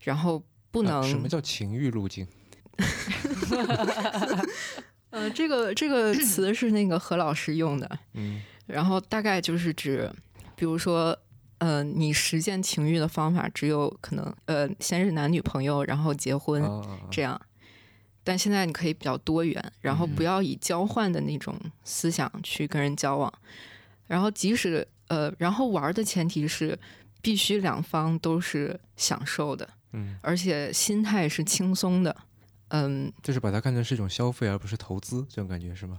[0.00, 2.26] 然后不能、啊什么叫情欲路径？
[5.10, 10.10] 呃，这个这个词是那个何老师用的，嗯然后大概就是指，
[10.54, 11.18] 比如说，
[11.58, 16.62] 呃，你实现情欲的方法只有可能，呃，先是男女朋友，然后结婚、
[17.10, 17.40] 这样。
[18.28, 23.32] 但现在你可以比较多元，然后不要以交换的那种思想去跟人交往，
[24.06, 26.78] 然后即使呃，然后玩的前提是
[27.22, 32.14] 必须两方都是享受的，嗯，而且心态是轻松的，
[32.68, 35.98] 嗯，就是把它看成是一种消费，而不是投资，这种感觉是吗？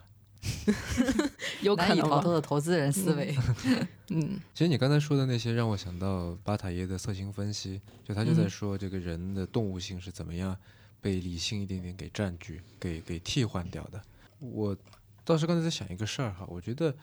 [1.61, 3.35] 有可能逃脱的投资人思维。
[4.09, 4.39] 嗯。
[4.53, 8.49] 其实你刚才说的那些，让我想到巴塔耶的色情分析，就他就在嗯。
[8.51, 10.55] 说这个人的动物性是怎么样
[11.01, 14.01] 被理性一点点给占据、给给替换掉的。
[14.39, 14.75] 我
[15.23, 16.95] 倒是刚才在想一个事儿哈，我觉得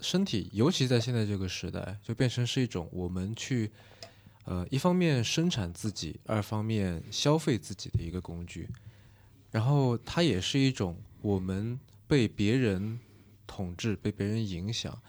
[0.00, 3.70] 身体，尤其在现在这个时代，就变成是一种我们去
[4.44, 8.68] 呃一方面生产自己，二方面消费自己的一个工具。
[9.50, 12.98] 然后它也是一种我们被别人
[13.46, 15.00] 统治、被别人影响，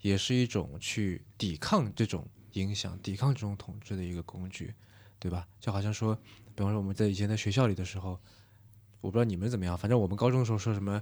[0.00, 4.72] 也是一种去抵抗这种影响、抵抗这种统治的一个工具，
[5.18, 5.46] 对吧？
[5.60, 6.18] 就好像说，
[6.54, 8.18] 比方说我们在以前在学校里的时候，
[9.00, 11.00] 我不知道你们怎么样，反正我们高中的时候说什么，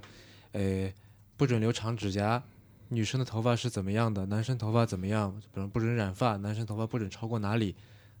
[0.51, 0.91] 呃，
[1.37, 2.41] 不准留长指甲，
[2.89, 7.75] 女生的头发是怎么样的，男生头发怎么样，比如不准染发，男生头发不准超过哪里，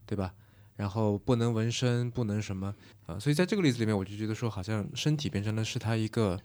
[0.05, 0.33] 对吧？
[0.75, 2.73] 然后不能纹身，不能什么
[3.05, 6.39] 啊、所以在这个例子里面，我就觉得说，好像身体变成了是他一个，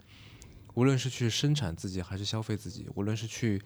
[0.74, 3.62] 无论是去生产自己还是消费自己，无论是去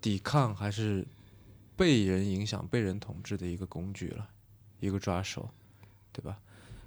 [0.00, 1.06] 抵抗还是
[1.76, 4.26] 被人影响、被人统治的一个工具了，
[4.80, 5.50] 一个抓手，
[6.12, 6.38] 对吧？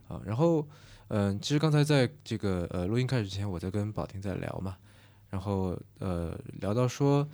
[0.09, 0.67] 啊，然后
[1.07, 4.77] 嗯、其实刚才在这个呃录音开始之前，我在跟宝婷在聊嘛，
[5.29, 7.27] 然后呃聊到说，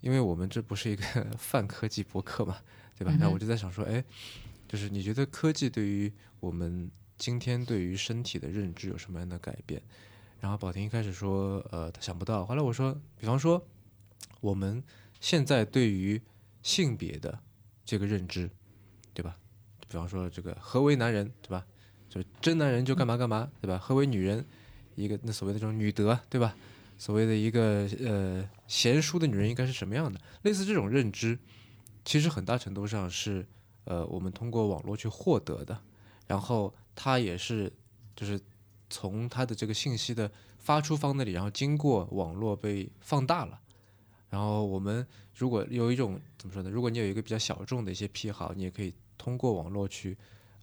[0.00, 1.04] 因为我们这不是一个
[1.36, 2.56] 泛科技博客嘛，
[2.96, 3.14] 对吧？
[3.18, 4.02] 那我就在想说，哎，
[4.66, 6.10] 就是你觉得科技对于
[6.40, 9.82] 我们今天对于身体的认知有什么样的改变？
[10.40, 12.46] 然后宝婷一开始说，呃，她想不到。
[12.46, 13.62] 后来我说，比方说，
[14.40, 14.82] 我们
[15.20, 16.22] 现在对于
[16.62, 17.38] 性别的
[17.84, 18.48] 这个认知，
[19.12, 19.36] 对吧？
[19.88, 21.66] 比方说这个何为男人，对吧？
[22.08, 23.78] 就真男人就干嘛干嘛，对吧？
[23.78, 24.44] 何为女人，
[24.96, 26.56] 一个那所谓的这种女德，对吧？
[26.96, 30.20] 所谓的一个呃贤淑的女人应该是什么样的？
[30.42, 31.38] 类似这种认知，
[32.04, 33.46] 其实很大程度上是
[33.84, 35.78] 呃我们通过网络去获得的，
[36.26, 37.72] 然后它也是
[38.16, 38.40] 就是
[38.90, 43.60] 从它的这个信息的发出方那里，然后经过网络被放大了。
[44.30, 46.68] 然后我们如果有一种怎么说呢？
[46.68, 50.16] 如果你有一个比较小众的一些癖好，你也可以通过网络去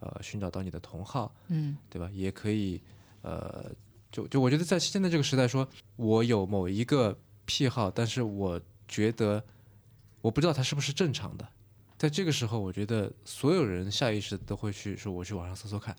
[0.06, 2.10] 呃寻找到你的同好，嗯对吧？
[2.14, 2.82] 也可以
[3.22, 3.72] 呃，
[4.12, 9.44] 就就我觉得在现在这个时代说，我有某一个癖好，但是我觉得
[10.22, 11.48] 我不知道它是不是正常的。
[11.98, 15.96] 在这个时候，我觉得所有人下意识地都会去说，我去网上搜搜看。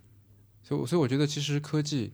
[0.63, 2.13] 所以我，所以我觉得其实科技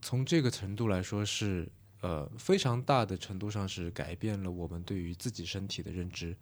[0.00, 1.68] 从这个程度来说是
[2.00, 6.34] 呃非常大的程度上是改变了我们对于自己身体的认知，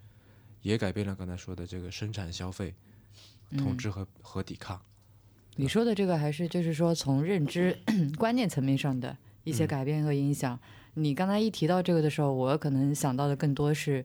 [0.63, 2.75] 也改变了刚才说的这个生产、消费、
[3.57, 4.81] 统嗯治和、和抵抗。
[5.57, 7.77] 你说的这个还是就是说从认知
[8.17, 10.59] 观念层面上的一些嗯改变和影响。
[10.95, 14.05] 你刚才一提到这个的时候，我可能想到的更多是，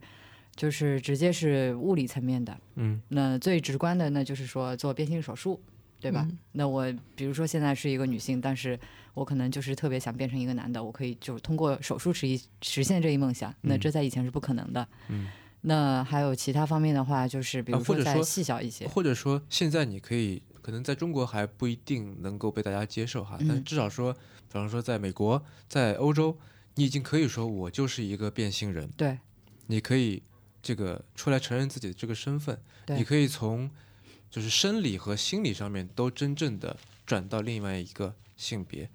[0.56, 2.58] 就是直接是物理层面的。
[2.76, 5.60] 嗯那最直观的，那就是说做变性手术，
[6.00, 6.26] 对吧？
[6.30, 8.80] 嗯那我比如说现在是一个女性，但是
[9.14, 13.54] 我可能就是特别想变成一个男的，我可以就通过手术实一实现这一梦想。
[13.62, 14.88] 那嗯这在以前是不可能的。
[15.10, 15.28] 嗯。
[15.64, 23.64] 那还有其他方面的话，就是比如说再细小一些，或者说现在你可以可能在中国还不一定能够被大家接受哈，但嗯。
[23.64, 24.20] 至少说，比
[24.54, 26.38] 方说在美国、在欧洲，
[26.76, 29.20] 你已经可以说我就是一个变性人，对。
[29.68, 30.22] 你可以
[30.62, 33.72] 这个出来承认自己的这个身份，你可以从
[34.30, 38.90] 就是生理和心理上面都真正的转到另外一个性别，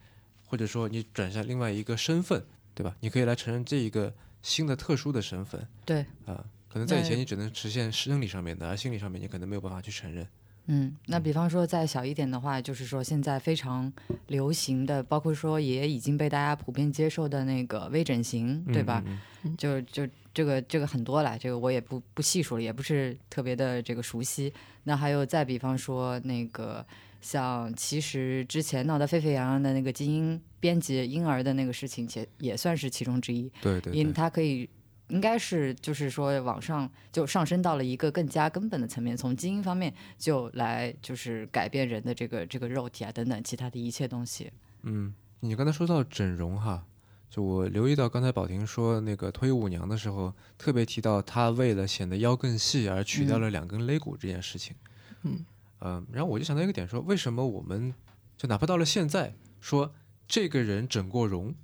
[0.44, 2.94] 或者说你转向另外一个身份，对吧？
[3.00, 6.00] 你可以来承认这一个新的特殊的身份，对。
[6.26, 6.44] 啊、可
[6.79, 10.25] 可能在以前你只能实现生理上面的，而心理上面你可能没有办法去承认。
[10.67, 13.93] 嗯，那比方说再小一点的话，就是说现在非常
[14.29, 19.03] 流行的，包括说也已经被大家普遍接受的那个微整形，对吧？
[19.07, 19.19] 嗯？
[19.45, 24.53] 嗯就就这个这个很多了，这个我也不不细数了，也不是特别的这个熟悉。
[24.85, 26.87] 那还有再比方说那个
[27.21, 34.69] 像其实之前闹得沸沸扬扬的那个基因编辑婴儿的那个事情，也也算是其中之一，对对对，它可以。
[35.09, 44.53] 应该是，就是说，往上就上升到了一个更加根本的层面，从基因方面就来就是改变人的这个这个肉体啊等等其他的一切东西。
[44.83, 46.85] 嗯，你刚才说到整容哈，
[47.31, 54.77] 就我留意到刚才宝婷说那个脱衣舞娘的时候，特别提到她为了显得腰更细而取掉嗯了两根肋骨这件事情。
[55.23, 55.44] 嗯
[55.81, 57.94] 嗯然后我就想到一个点说，为什么我们
[58.37, 59.94] 就哪怕到了现在，说
[60.27, 61.55] 这个人整过容，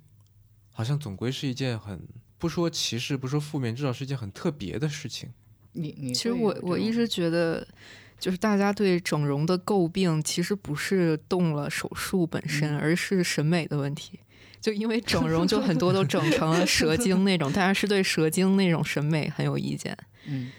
[0.71, 2.07] 好像总归是一件很
[2.45, 5.27] 不说歧视，不说负面，至少是一件很特别的事情。
[5.73, 7.67] 你你其实我我一直觉得，
[8.19, 14.19] 就是大家对整容的诟病，其实不是动了手术本身，嗯而是审美的问题。
[14.61, 20.51] 就因为整容，就很多都整成了蛇精那种， 大家是对蛇精那种审美很有意见，嗯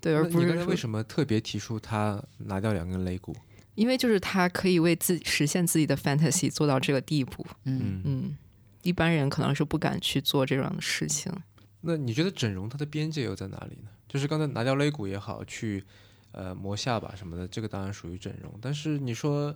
[0.00, 3.36] 对，而那你刚才不是为什么特别提出他拿掉两根肋骨？
[3.74, 8.36] 因为就是他可以为自己实现自己的 fantasy 做到这个地步，嗯嗯，嗯，
[8.84, 11.32] 一般人可能是不敢去做这样的事情。
[11.80, 13.90] 那你觉得整容它的边界又在哪里呢？
[14.08, 15.84] 就是刚才拿掉肋骨也好，去
[16.32, 18.52] 呃磨下巴什么的，这个当然属于整容。
[18.62, 19.54] 但是你说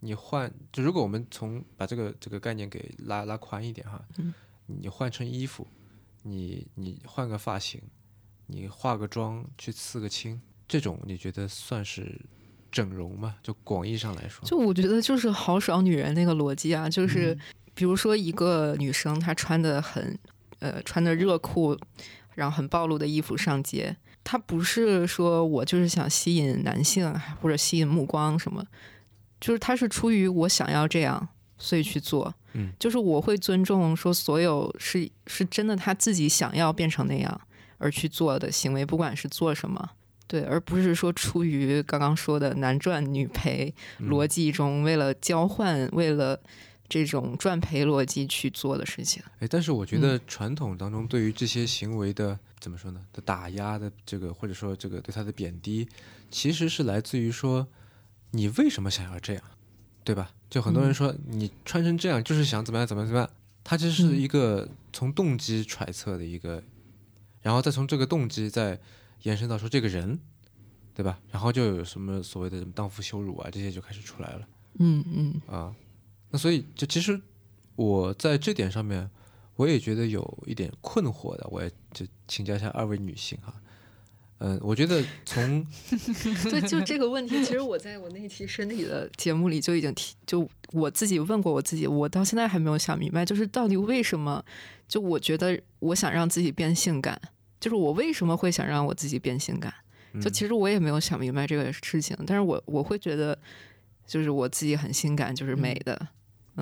[0.00, 4.34] 你换，就如果我们从把这个这个概念给拉拉宽一点哈，嗯
[4.66, 5.66] 你换成衣服，
[6.22, 7.80] 你你换个发型，
[8.46, 12.20] 你化个妆去刺个青，这种你觉得算是
[12.70, 13.36] 整容吗？
[13.42, 17.36] 就广义上来说，就我觉得就是好少女人那个逻辑啊，就是
[17.74, 20.18] 比如说一个女生她穿的很
[20.58, 21.76] 呃穿的热裤，
[22.34, 28.64] 然后很暴露的衣服上街，她不是说我就是想吸引男性或者吸引目光什么，
[29.40, 31.28] 就是她是出于我想要这样，
[31.58, 32.34] 所以去做。
[32.54, 37.40] 嗯，就是我会尊重说所有是是真的她自己想要变成那样
[37.78, 39.90] 而去做的行为，不管是做什么。
[40.26, 46.40] 对，而不是说出于刚刚说的男赚女赔，嗯逻辑中为了交换、为了
[46.90, 49.22] 这种赚赔逻辑去做的事情。
[49.38, 55.88] 哎，但是我觉得传统当中对于这些行为的、怎么说呢的打压的这个，或者说这个对他的贬低，
[56.30, 57.66] 其实是来自于说
[58.32, 59.42] 你为什么想要这样，
[60.04, 60.32] 对吧？
[60.50, 63.30] 就很多人嗯说、你穿成这样就是想怎么样怎么样怎么样，
[63.62, 66.60] 它这是一个从动机揣测的一个，
[67.40, 68.80] 然后再从这个动机再
[69.22, 70.18] 延伸到说这个人，
[70.92, 71.20] 对吧？
[71.30, 74.48] 然后就有什么所谓的什么荡妇羞辱啊这些就开始出来了。
[74.78, 75.74] 嗯嗯啊，
[76.30, 77.20] 那所以就其实
[77.76, 79.08] 我在这点上面，
[79.56, 83.54] 我也觉得有一点困惑的，我也就请教一下二位女性哈。
[84.42, 85.62] 嗯，我觉得从
[86.50, 94.42] 对，就这个问题，其实我在我那期身体的节目里就已经提，就我自己问过我自己，我到现在还没有想明白，就是到底为什么？
[94.88, 97.20] 就我觉得我想让自己变性感，
[97.60, 99.72] 就是我为什么会想让我自己变性感？
[100.14, 103.38] 就嗯其实我也没有想明白这个事情，但是我我会觉得，
[104.06, 105.94] 就是我自己很性感，就是美的。
[106.00, 106.08] 嗯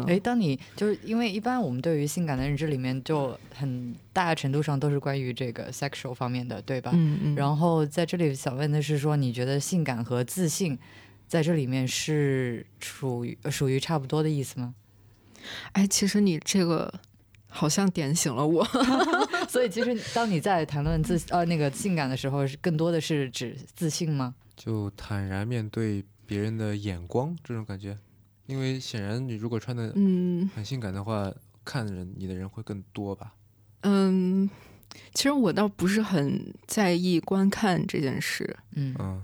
[0.07, 6.93] 哎，当你就是因为一般我们对于性感的认知里面，就很大程度上都是关于这个 sexual 方面的，对吧？
[6.95, 10.79] 嗯嗯，然后在这里想问的是说，你觉得性感和自信
[11.27, 14.75] 在这里面是属于呃属于差不多的意思吗？
[15.73, 16.93] 哎，其实你这个
[17.49, 18.65] 好像点醒了我。
[19.49, 24.35] 所以其实当你在谈论自呃那个性感的时候，是更多的是指自信吗？
[24.55, 27.97] 就坦然面对别人的眼光这种感觉，
[28.49, 31.31] 因为显然你如果穿的嗯很性感的话，
[31.65, 33.35] 看人你的人会更多吧？
[33.83, 34.49] 嗯，
[35.13, 38.57] 其实我倒不是很在意观看这件事。
[38.73, 39.23] 嗯嗯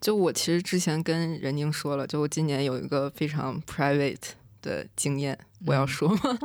[0.00, 4.30] 就我其实之前跟任宁说了，就我今年有一个非常 private
[4.62, 6.38] 的经验，我要嗯说吗？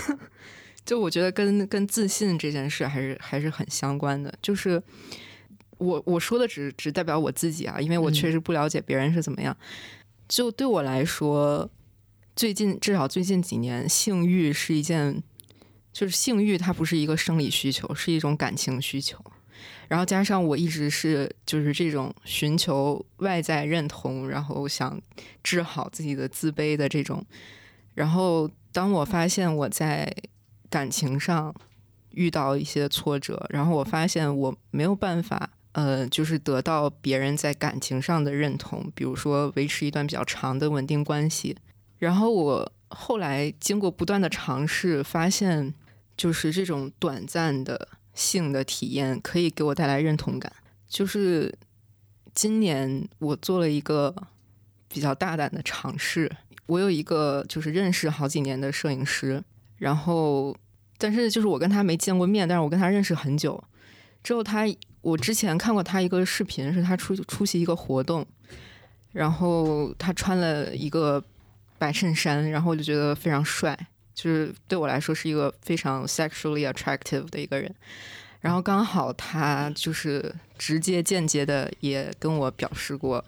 [0.84, 4.32] 就我觉得跟跟自信这件事还是还是很相关的。
[4.42, 4.80] 就是
[5.78, 9.56] 我我说的只只代表我自己啊，因为我嗯确实不了解别人是怎么样。
[10.28, 11.68] 就对我来说，
[12.36, 15.22] 最近至少最近几年，性欲是一件，
[15.92, 19.22] 就是性欲它不是一个生理需求，是一种感情需求。
[19.88, 24.98] 然后加上我一直是就是这种寻求外在认同，然后想
[25.42, 27.22] 治好自己的自卑的这种。
[27.94, 30.10] 然后当我发现我在
[30.70, 31.54] 感情上
[32.12, 41.56] 遇到一些挫折，然后我发现我没有办法，呃，就是得到别人在感情上的认同，比如说维持一段比较长的稳定关系。
[42.00, 45.72] 然后我后来经过不断的尝试，发现
[46.16, 50.52] 就是这种短暂的性的体验可以给我带来认同感，
[50.88, 51.54] 就是
[52.34, 54.14] 今年我做了一个
[54.88, 56.30] 比较大胆的尝试。
[56.66, 59.42] 我有一个就是认识好几年的摄影师，
[59.76, 60.56] 然后
[60.98, 63.62] 但是就是我跟他没见过面，但是我跟他认识很久。
[64.22, 64.64] 之后他，
[65.00, 68.26] 我之前看过他一个视频，是他出出席一个活动，
[69.12, 71.22] 然后他穿了一个
[71.80, 73.74] 白衬衫，然后我就觉得非常帅，
[74.14, 77.74] 就是对我来说是一个非常 sexually attractive 的一个人。
[78.40, 83.24] 然后刚好他就是直接间接的也跟我表示过，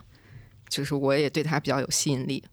[0.68, 2.44] 就是我也对他比较有吸引力。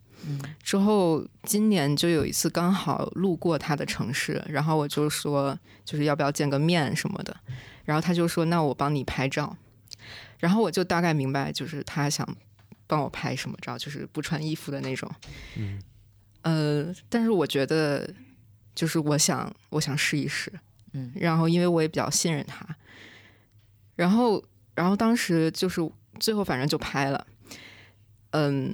[0.64, 7.36] 之后今年就有一次刚好路过他的城市，然后我就说就是要不要见个面什么的，
[7.84, 9.56] 然后他就说那我帮你拍照，
[10.40, 12.28] 然后我就大概明白就是他想
[12.90, 15.10] 帮我拍什么照，就是不穿衣服的那种。
[15.56, 15.80] 嗯，
[16.42, 18.12] 呃，但是我觉得
[18.74, 20.52] 就是我想我想试一试，
[20.94, 22.68] 嗯，然后因为我也比较信任他，
[23.96, 25.80] 然后然后当时就是
[26.20, 27.28] 最后反正就拍了，
[28.32, 28.74] 嗯。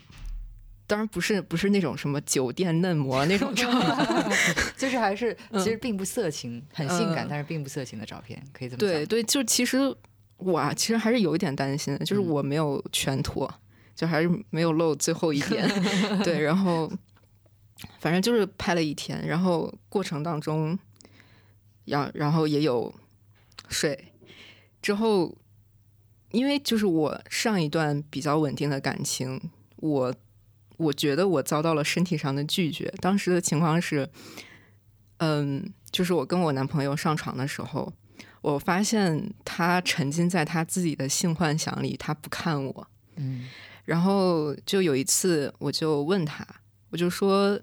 [0.88, 3.84] 当然不是不是那种什么酒店嫩模那种照片
[4.78, 9.80] 就是还是其实并不色情，很性感，但是并不色情的照片，可以这么对对，就其实
[10.38, 13.52] 我其实还是有一点担心的，就是我没有全脱，
[13.96, 15.68] 就还是没有漏最后一点，
[16.24, 16.92] 对，然后
[18.00, 20.78] 反正就是拍了一天，然后过程当中，
[21.86, 22.94] 然然后也有
[23.70, 24.12] 睡，
[24.82, 25.36] 之后
[26.32, 30.14] 因为就是我上一段比较稳定的感情，我。
[30.78, 32.94] 我觉得我遭到了身体上的拒绝。
[33.00, 34.10] 当时的情况是，
[35.20, 37.94] 嗯，就是我跟我男朋友上床的时候，
[38.42, 42.88] 我发现他沉浸在他自己的性幻想里，他不看我。
[43.16, 43.46] 嗯，
[43.86, 46.46] 然后就有一次，我就问他，
[46.90, 47.60] 我就说：“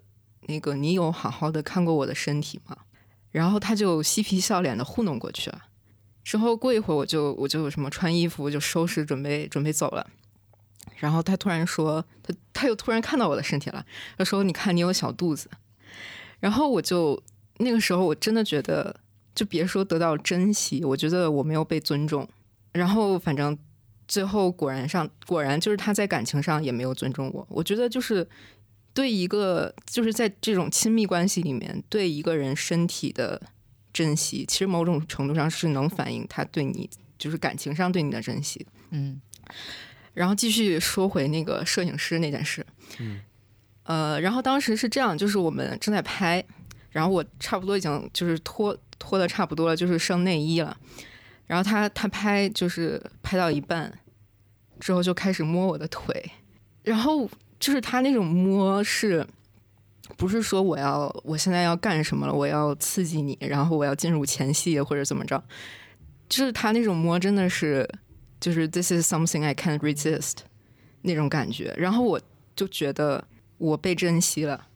[0.48, 2.76] 那个，你有好好的看过我的身体吗？”
[3.32, 5.64] 然后他就嬉皮笑脸的糊弄过去了。
[6.22, 10.06] 之后过一会儿，我就我就什么穿衣服，就收拾准备准备走了。
[10.98, 13.84] 然后他突然说，他他又突然看到我的身体了。
[14.16, 15.50] 他说：“你看，你有小肚子。”
[16.38, 17.20] 然后我就
[17.58, 18.94] 那个时候我真的觉得，
[19.34, 22.28] 就别说得到珍惜，我觉得我没有被尊重。
[22.72, 23.58] 然后反正
[24.12, 27.46] 最后果然上果然就是他在感情上也没有尊重我。
[27.48, 28.28] 我觉得就是
[28.92, 33.40] 对一个就是在这种亲密关系里面对一个人身体的
[33.90, 38.66] 珍惜，其实某种程度上是能反映他对你就是感情上对你的珍惜。
[38.90, 39.18] 嗯。
[40.12, 42.66] 然后继续说回那个摄影师那件事，
[42.98, 43.18] 嗯，
[43.84, 46.44] 呃，然后当时是这样，就是我们正在拍，
[46.90, 50.76] 然后我差不多已经就是脱脱的差不多了，就是剩内衣了，
[51.46, 53.90] 然后他他拍就是拍到一半
[54.82, 56.32] 之后就开始摸我的腿，
[56.82, 57.30] 然后
[57.60, 59.24] 就是他那种摸是，
[60.16, 65.40] 不是说我要我现在要干什么了，我要刺激你，然后我要进入前戏或者怎么着，
[66.28, 67.88] 就是他那种摸真的是。
[68.42, 70.38] 就是 this is something I can't resist
[71.02, 72.20] 那种感觉，然后我
[72.56, 73.24] 就觉得
[73.56, 74.66] 我被珍惜了，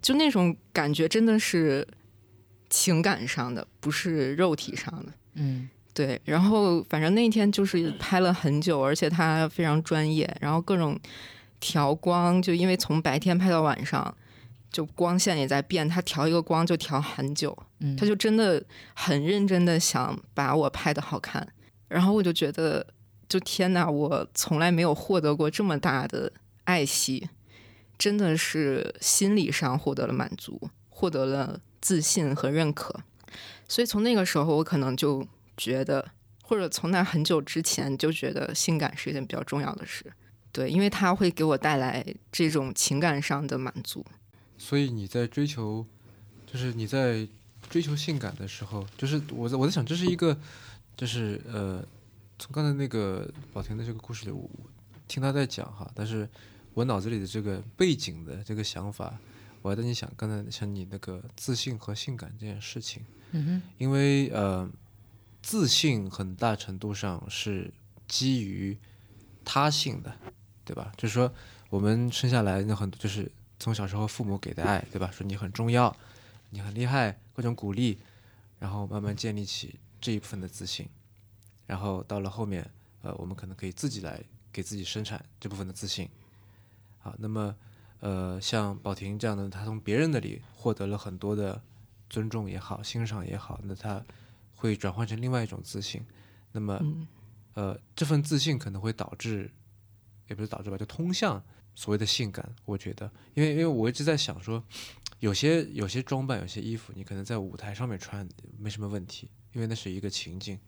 [0.00, 1.84] 就那种感觉真的是
[2.68, 5.12] 情感上的，不是肉体上的。
[5.34, 5.68] 嗯，
[6.04, 6.20] 对。
[6.24, 10.98] 然后反正那天就是拍了很久，而且他非常专业，然后各种
[11.58, 14.14] 调光，就因为从白天拍到晚上，
[14.72, 17.56] 就光线也在变，他调一个光就调很久。
[17.80, 18.62] 嗯，他就真的
[18.94, 21.46] 很认真的想把我拍的好看，
[21.88, 22.86] 然后我就觉得。
[23.30, 23.88] 就天呐！
[23.88, 26.32] 我从来没有获得过这么大的
[26.64, 27.28] 爱惜，
[27.96, 32.92] 真的是心理上获得了满足，获得了自信和认可。
[33.68, 35.24] 所以从那个时候，我可能就
[35.60, 36.10] 觉得，
[36.42, 40.10] 或者从那很久之前就觉得，性感是一件比较重要的事。
[40.50, 44.04] 对，因为它会给我带来这种情感上的满足。
[44.56, 45.84] 所以你在追求，
[46.46, 47.28] 就是你在
[47.68, 50.36] 追求性感的时候，就是我在我在想，这是一个，
[50.96, 51.84] 就是呃。
[52.42, 54.48] 从刚才那个宝婷的这个故事里，我
[55.06, 56.26] 听他在讲哈，但是
[56.72, 59.14] 我脑子里的这个背景的这个想法，
[59.60, 64.66] 我还在你想刚才像你那个自信和性感这件事情，嗯哼，因为呃，
[65.42, 67.72] 自信很大程度上是
[68.06, 68.76] 基于
[69.44, 70.14] 他性的，
[70.64, 70.92] 对吧？
[70.96, 71.32] 就是说
[71.68, 75.10] 我们生下来那很多就是从小时候父母给的爱，对吧？
[75.12, 75.94] 说你很重要，
[76.50, 77.98] 你很厉害，各种鼓励，
[78.58, 80.88] 然后慢慢建立起这一部分的自信。
[81.66, 82.68] 然后到了后面，
[83.02, 84.20] 呃，我们可能可以自己来
[84.52, 86.08] 给自己生产这部分的自信。
[86.98, 87.54] 好，那么，
[88.00, 91.62] 呃，像宝婷这样的，他从别人那里获得了很多的
[92.08, 94.04] 尊重也好，欣赏也好，那他
[94.60, 96.04] 会转换成另外一种自信。
[96.52, 96.78] 那么，
[97.54, 99.50] 呃，这份自信可能会导致，
[100.28, 101.42] 也不是导致吧，就通向
[101.74, 102.54] 所谓的性感。
[102.66, 104.62] 我觉得，因为因为我一直在想说，
[105.20, 110.58] 有些有些装扮，有些衣服，你可能在舞台上面穿没什么问题，因为那是一个情境。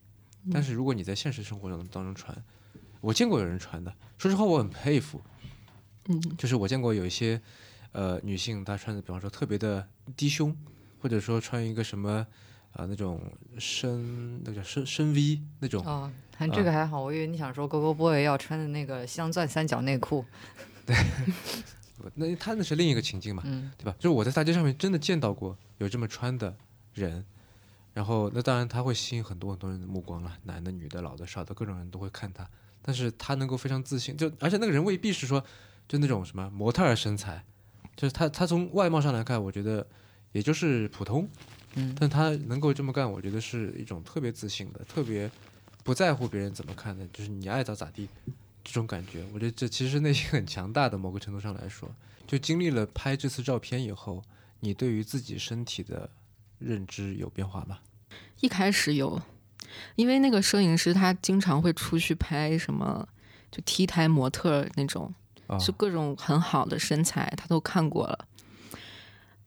[0.50, 2.44] 但是如果你在现实生活中当中穿，
[3.02, 5.20] 我见过有人穿的，说实话我很佩服。
[6.08, 7.40] 嗯，就是我见过有一些
[7.92, 10.56] 呃女性，她穿的比方说特别的低胸，
[11.00, 12.26] 或者说穿一个什么
[12.72, 13.20] 啊、那种
[13.58, 20.24] 深那个叫深深 V 那种，哦，还这个还好，我以为你想说 Go Go Boy 要穿的那个镶钻三角内裤。
[20.84, 20.96] 对
[22.14, 23.94] 那他那是另一个情境嘛，嗯对吧？
[23.98, 26.52] 就是我在大街上面真的见到过有这么穿的
[26.94, 27.24] 人，
[27.92, 32.48] 然后那当然他会吸引很多很多人的目光了，男的、女的、老的、少的，各种人都会看他。
[32.80, 35.44] 但是他能够非常自信，就而且那个人未必是说
[35.86, 37.44] 就那种什么模特儿身材，
[37.94, 39.86] 就是他他从外貌上来看，我觉得
[40.32, 41.28] 也就是普通，
[41.74, 45.30] 嗯但他能够这么干，我觉得是一种特别自信的，特别
[45.82, 48.08] 不在乎别人怎么看的，就是你爱咋咋地
[48.62, 49.24] 这种感觉。
[49.32, 51.90] 我觉得这其实内心很强大的，某个程度上来说，
[52.26, 54.22] 就经历了拍这次照片以后，
[54.60, 56.08] 你对于自己身体的
[56.58, 57.78] 认知有变化吗？
[58.40, 59.20] 一开始有，
[59.96, 63.08] 因为那个摄影师他经常会出去拍什么，
[63.50, 65.12] 就 T 台模特那种，
[65.46, 68.28] 啊、就各种很好的身材，他都看过了。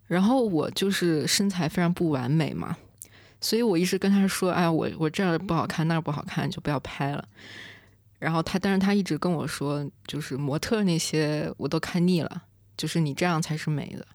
[0.08, 2.78] 然后我就是身材非常不完美嘛，
[3.42, 7.28] 所以我一直跟他说：“哎，我我这儿不好看，那儿不好看，就不要拍了。”
[8.20, 12.44] 然后他，但是他一直跟我说，就是模特那些我都看腻了，
[12.78, 14.08] 就是你这样才是美的，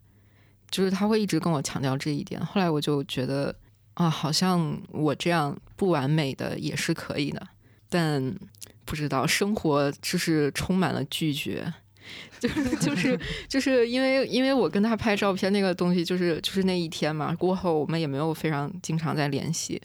[0.70, 2.44] 就是他会一直跟我强调这一点。
[2.44, 3.54] 后来我就觉得
[3.94, 7.46] 啊，好像我这样不完美的也是可以的，
[7.88, 8.34] 但
[8.84, 11.72] 不知道生活就是充满了拒绝。
[12.38, 19.80] 就是就是就是因为因为我跟他拍照片那个东西，就是就是那一天嘛，过后我们也没有非常经常在联系，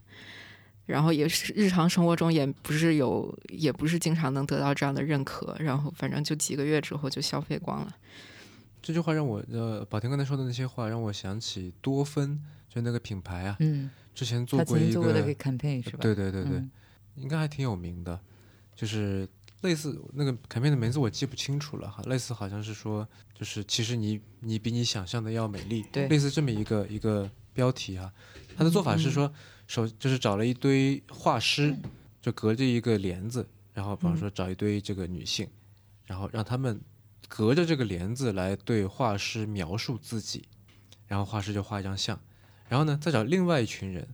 [0.85, 7.95] 然后也是日常生活中也不是有也不是经常能得到这样的认可，然后反正就几个月之后就消费光了。
[8.81, 12.39] 这句话让我呃，宝田刚才说的那些话让我想起多芬，
[12.69, 15.99] 就那个品牌啊，嗯，之前做过一个做过那个 campaign 是吧？
[16.01, 16.69] 对对对对，嗯
[17.15, 18.19] 应该还挺有名的，
[18.75, 19.27] 就是
[19.65, 28.11] 类似那个卡片的名字我记不清楚了哈，类似好像是说，就是其实你你比你想象的要美丽，对类似这么一个一个标题哈。
[28.55, 29.33] 他的做法是说，
[29.67, 31.75] 首就是找了一堆画师，
[32.21, 35.49] 就隔着一个帘子，然后比方说找一堆这个女性，
[36.05, 36.79] 然后让他们
[37.27, 40.45] 隔着这个帘子来对画师描述自己，
[41.07, 42.19] 然后画师就画一张像，
[42.69, 44.07] 然后呢再找另外一群人，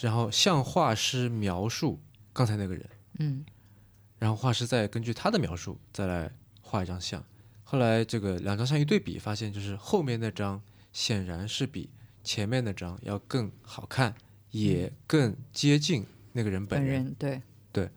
[0.00, 2.00] 然后向画师描述
[2.32, 2.88] 刚才那个人。
[3.20, 3.44] 嗯
[4.18, 7.22] 然后画师再根据他的描述再来画一张像。
[7.62, 10.60] 后来这个两张像一对比，发现就是后面那张
[10.92, 11.90] 显然是比
[12.22, 14.14] 前面那张要更好看，
[14.50, 17.14] 也更接近那个人本本人。
[17.18, 17.42] 对
[17.72, 17.90] 对，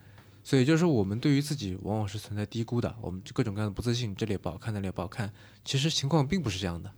[0.44, 5.32] 所以就是说，我们对于自己往往是存在低估的，我们各种各样的不自信，这里也不好看，那里也不好看。
[5.64, 6.92] 其实情况并不是这样的，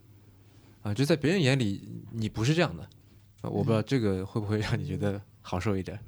[0.84, 2.84] 啊，就在别人眼里你不是这样的。
[3.42, 6.00] 啊我不知道这个会不会让你觉得好受一点。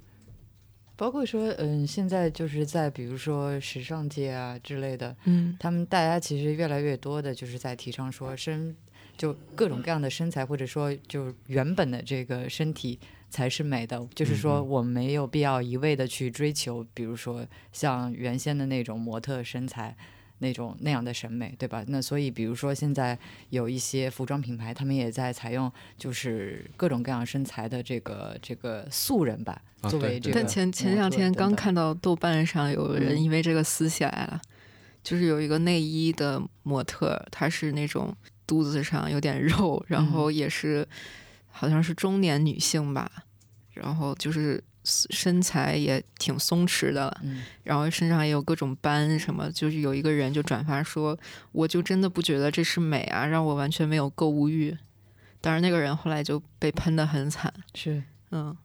[1.02, 8.76] 包括说嗯，现在就是在比如说时尚界啊之类的，嗯他们大家其实越来越多的就是在提倡说身，
[9.18, 13.00] 就各种各样的身材，或者说就原本的这个身体
[13.32, 14.08] 才是美的。
[14.14, 19.98] 就是说，嗯我没有必要一味的去追求，比如说像原先的那种模特身材。
[20.42, 21.84] 那种那样的审美，对吧？
[21.88, 23.18] 那所以，比如说现在
[23.50, 33.22] 有一些服装品牌，他们也在采用就是各种各样身材的这个这个素人吧，作为这个但前前两天刚看到豆瓣上有人嗯。
[33.22, 34.42] 因为这个撕起来了，
[35.04, 38.12] 就是有一个内衣的模特，她是那种
[38.48, 40.88] 肚子上有点肉，然后也是、
[41.52, 43.10] 好像是中年女性吧，
[43.74, 51.18] 然后就是身材也挺松弛的，嗯然后身上也有各种斑什么，就是有一个人就转发说，
[51.52, 54.78] 我就真的不觉得这是美啊，让我完全没有购物欲。
[55.40, 58.56] 当然，那个人后来就被喷的很惨，是嗯。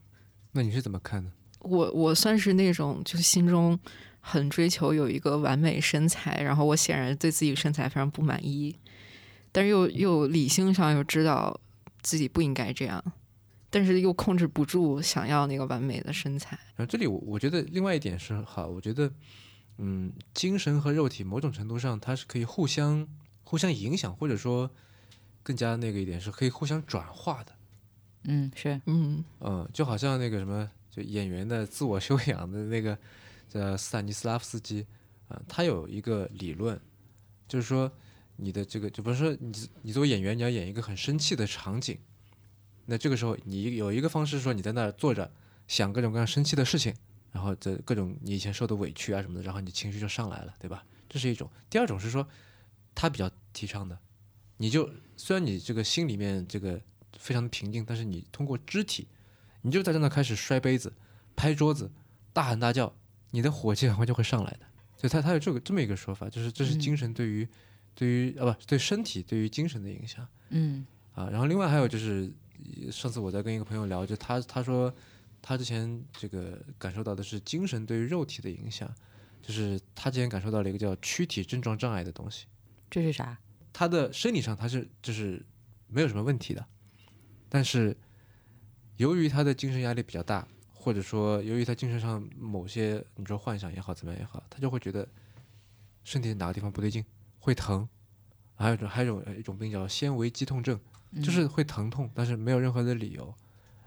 [0.53, 1.31] 那你是怎么看的？
[1.61, 3.79] 我我算是那种就是心中
[4.21, 8.75] 很追求有一个完美身材，然后我显然对自己身材非常不满意，
[9.53, 11.61] 但是又又理性上又知道
[12.03, 13.03] 自己不应该这样，
[13.71, 16.59] 但是又控制不住想要那个完美的身材。
[16.77, 19.11] 然后这里我我觉得另外一点是好，我觉得
[19.79, 23.07] 嗯，精神和肉体某种程度上它是可以互相
[23.45, 24.71] 互相影响，或者说
[25.43, 27.53] 更加那个一点是可以互相转化的。
[28.29, 32.99] 嗯是嗯嗯，就好像那个什么，就演员的自我修养的那个
[33.49, 34.87] 叫斯坦尼斯拉夫斯基
[35.29, 36.81] 啊、他有一个理论，
[37.49, 37.91] 就是说
[38.37, 39.53] 你的这个，就比如说你
[39.83, 41.99] 你作为演员，你要演一个很生气的场景，
[42.87, 45.30] 那这个时候你有一个方式说你在那儿坐着
[45.68, 46.95] 想各种各样生气的事情，
[47.32, 50.84] 然后这各种你以前受的委屈啊什么的，然后你情绪就上来了，对吧？
[51.09, 51.51] 这是一种。
[51.68, 52.26] 第二种是说
[52.95, 53.99] 他比较提倡的，
[54.57, 56.80] 你就虽然你这个心里面这个
[57.18, 59.07] 非常的平静，但是你通过肢体，
[59.62, 60.93] 你就在那开始摔杯子、
[61.34, 61.91] 拍桌子、
[62.32, 62.95] 大喊大叫，
[63.30, 64.61] 你的火气很快就会上来的。
[64.97, 67.47] 所以他他有这个这么一个说法，就是这是嗯精神对于、
[67.95, 71.28] 对于啊不对身体对于精神的影响嗯啊。
[71.30, 72.46] 然后另外还有就是呃
[72.91, 74.93] 上次我在跟一个朋友聊，就他他说
[75.41, 78.93] 他之前这个感受到的是精神对于肉体的影响，
[79.43, 82.47] 就是他之前感受到了一个叫躯体症状障碍的东西。
[82.91, 83.39] 这是啥？
[83.73, 85.45] 他的生理上他是就是
[85.89, 86.67] 没有什么问题的，
[87.49, 87.97] 但是
[88.97, 95.07] 由于他的精神压力比较大，或者说由于他精神上某些你说幻想也好怎么样也好，他就会觉得
[96.05, 97.05] 身体哪个地方不对劲，
[97.39, 97.89] 会疼。
[98.59, 103.35] 还有一种还有一种一种病叫纤维肌痛症，嗯就是会疼痛，但是没有任何的理由，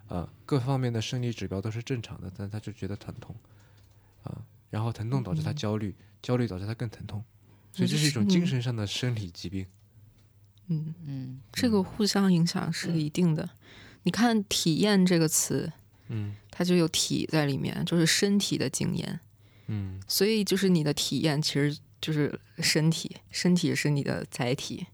[0.07, 3.35] 啊、各方面的生理指标都是正常的，但他就觉得疼痛，
[4.23, 7.23] 啊、然后疼痛导致他焦虑，焦虑导致他更疼痛，
[7.71, 9.65] 所以这是一种精神上的生理疾病。
[10.67, 11.41] 嗯，嗯。
[11.51, 13.49] 这个互相影响是一定的。
[14.03, 15.71] 你看“体验”这个词，
[16.07, 16.35] 嗯。
[16.51, 19.19] 它就有“体”在里面，就是身体的经验。
[19.67, 19.99] 嗯。
[20.07, 24.85] 所以就是你的体验其实就是身体，身体是你的载体。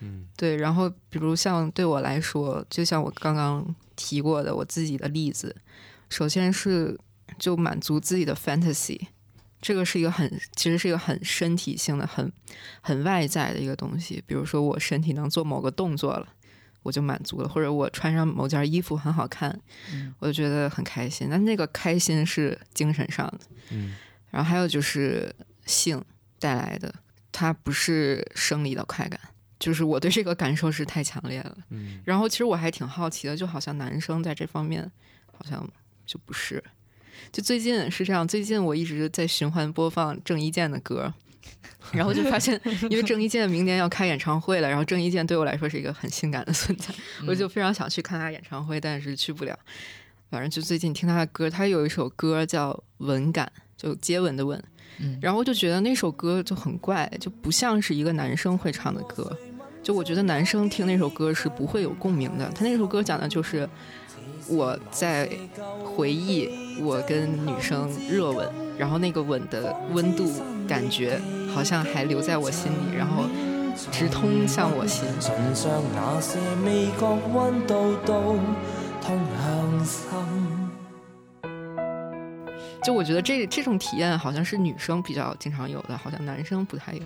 [0.00, 5.54] 嗯对，然后比如像对我来说，就像我刚刚提过的我自己的例子，
[6.08, 6.98] 首先是
[7.38, 9.00] 就满足自己的 fantasy，
[9.60, 12.32] 这个是一个很其实是一个很身体性的、很
[12.80, 14.22] 很外在的一个东西。
[14.26, 16.28] 比如说我身体能做某个动作了，
[16.82, 19.60] 我就满足了；或者我穿上某件衣服很好看，
[19.92, 21.28] 嗯我就觉得很开心。
[21.28, 23.40] 那那个开心是精神上的。
[23.70, 23.96] 嗯
[24.30, 25.34] 然后还有就是
[25.64, 26.04] 性
[26.38, 26.94] 带来的，
[27.32, 29.18] 它不是生理的快感，
[29.58, 31.56] 就是我对这个感受是太强烈了。
[31.70, 34.90] 嗯然后其实我还挺好奇的，就好像男生在这方面
[35.32, 35.68] 好像
[36.06, 36.62] 就不是。
[37.32, 41.12] 就最近是这样，最近我一直在循环播放郑伊健的歌，
[41.90, 46.94] 然后就发现，因为郑伊健明年要开演唱会了，然后郑伊健对我来说是一个很性感的存在，
[47.26, 49.58] 我就非常想去看他演唱会，但是去不了。
[50.30, 54.62] 反正就最近听他的歌，他有一首歌叫《吻感》，就接吻的吻，
[54.98, 59.36] 嗯然后我就觉得那首歌就很怪，就不像是一个男生会唱的歌。
[59.88, 62.46] 就我觉得男生听那首歌是不会有共鸣的。
[62.54, 63.66] 他那首歌讲的就是
[64.46, 65.26] 我在
[65.82, 70.30] 回忆我跟女生热吻，然后那个吻的温度
[70.68, 71.18] 感觉
[71.54, 73.24] 好像还留在我心里，然后
[73.90, 75.08] 直通向我心。
[75.22, 78.36] 唇上那些味覺溫度都
[79.00, 80.06] 通向心。
[82.84, 87.00] 就我觉得这这种体验好像是女生比较经常有的，好像男生不太有。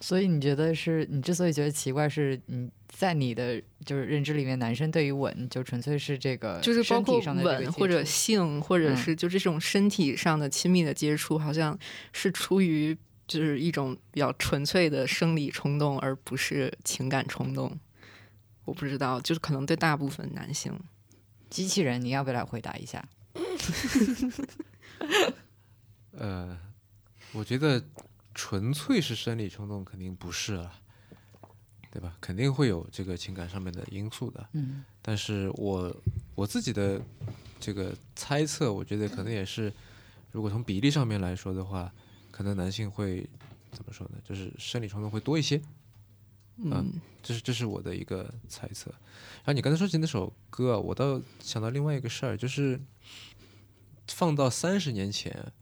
[0.00, 11.76] 所以你觉得是你之所以觉得奇怪，是你在你的就是认知里面，男生对于吻就纯粹是这个就是包括身体上的这个接吻或者性，或者嗯是就这种身体上的亲密的接触，好像
[12.12, 17.78] 是出于就是一种比较纯粹的生理冲动，而不是情感冲动。
[18.64, 20.78] 我不知道，就是可能对大部分男性，
[21.48, 23.02] 机器人，你要不要来回答一下？
[26.12, 26.58] 呃，
[27.32, 27.82] 我觉得
[28.36, 30.70] 纯粹是生理冲动肯定不是了，
[31.90, 32.14] 对吧？
[32.20, 34.46] 肯定会有这个情感上面的因素的。
[34.52, 35.96] 嗯但是我
[36.34, 37.00] 我自己的
[37.58, 39.72] 这个猜测，我觉得可能也是，
[40.32, 41.90] 如果从比例上面来说的话，
[42.30, 43.26] 可能男性会
[43.72, 44.18] 怎么说呢？
[44.22, 45.58] 就是生理冲动会多一些。
[46.58, 48.90] 嗯这是这是我的一个猜测。
[48.90, 52.78] 然后你刚才说起那首歌啊，我倒想到另外一个事儿，就是
[54.08, 55.52] 放到三十年前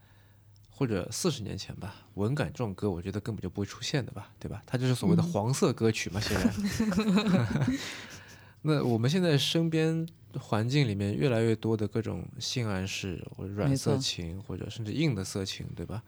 [0.76, 4.60] 或者四十年前吧，《文感》这种歌，我觉得根本就不会出现的吧，对吧？
[4.66, 6.52] 它就是所谓的黄色歌曲嘛，显然。
[8.62, 10.04] 那我们现在身边
[10.36, 16.02] 环境里面越来越多的各种性暗示，或者软色情，或者甚至硬的色情，对吧？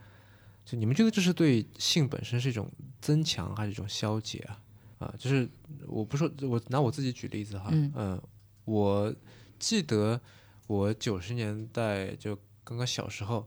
[0.65, 2.69] 就你们觉得这是对性本身是一种
[3.01, 4.59] 增强还是一种消解啊？
[4.99, 5.49] 啊，就是
[5.87, 8.21] 我不说，我拿我自己举例子哈，嗯
[8.65, 9.15] 我
[9.61, 10.21] 记得
[10.67, 13.47] 我九十年代就刚刚小时候，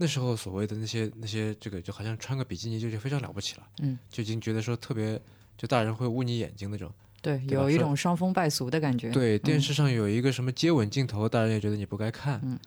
[0.00, 5.20] 那时候所谓的那些那些这个就好像穿个比基尼就就非常了不起了，嗯，就已经觉得说特别，
[5.58, 6.90] 就大人会捂你眼睛那种。
[7.20, 9.10] 对，对有一种伤风败俗的感觉。
[9.10, 12.40] 对，电嗯视上有一个什么接吻镜头，大人也觉得你不该看。
[12.42, 12.58] 嗯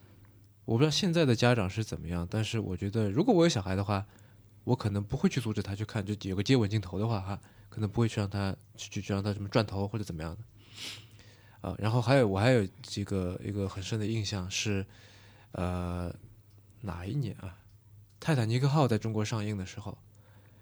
[0.65, 4.05] 我不知道现在的家长是怎么样，但是我觉得如果我有小孩的话，
[4.63, 11.69] 我可能不会去阻止他去看，就有个接吻镜头的话哈，可能不会去让他去去去让他什么转头或者怎么样的。
[11.69, 14.85] 啊，然后还有我还有几个一个很深的印象是，
[15.51, 16.13] 呃，
[16.83, 17.57] 哪一年啊？
[18.19, 19.97] 泰坦尼克号在中国上映的时候，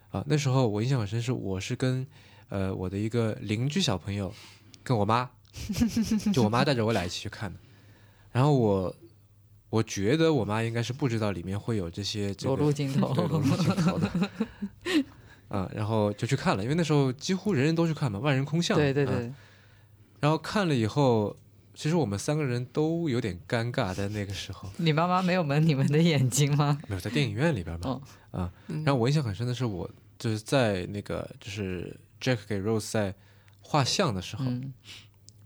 [0.10, 2.08] 啊，那时候我印象很深，是我是跟
[2.50, 4.34] 呃我的一个邻居小朋友，
[4.84, 5.30] 跟我妈，
[6.34, 7.60] 就我妈带着我俩一起去看的。
[8.32, 8.96] 然后我
[9.70, 14.10] 我觉得我妈应该是不知道里面会有这些这裸个露镜头对裸露镜头的。
[15.50, 18.78] 啊，然后就去看了，因为那时候几乎人人都去看嘛，万人空巷。
[18.78, 19.32] 啊对对对，
[20.22, 21.36] 然后看了以后，
[21.74, 26.78] 其实我们三个人都有点尴尬，在那个时候，你妈妈没有蒙你们的眼睛吗？
[26.88, 28.02] 没有在电影院里边嘛，哦。
[28.32, 28.84] 啊，嗯。
[28.84, 33.16] 然后我印象很深的是，我就是在那个就是 Jack 给 Rose 在
[33.62, 34.74] 画像的时候，嗯，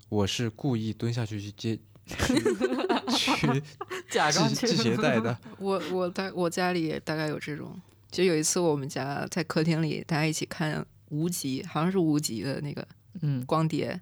[0.10, 3.64] 我是故意蹲下去去接 去去
[4.10, 7.80] 假装去系系鞋带的，我我在我家里也大概有这种，
[8.12, 12.88] 就有一次我们家在客厅里大家一起看无极，好像是无极的那个
[13.22, 13.44] 嗯。
[13.46, 14.00] 光碟，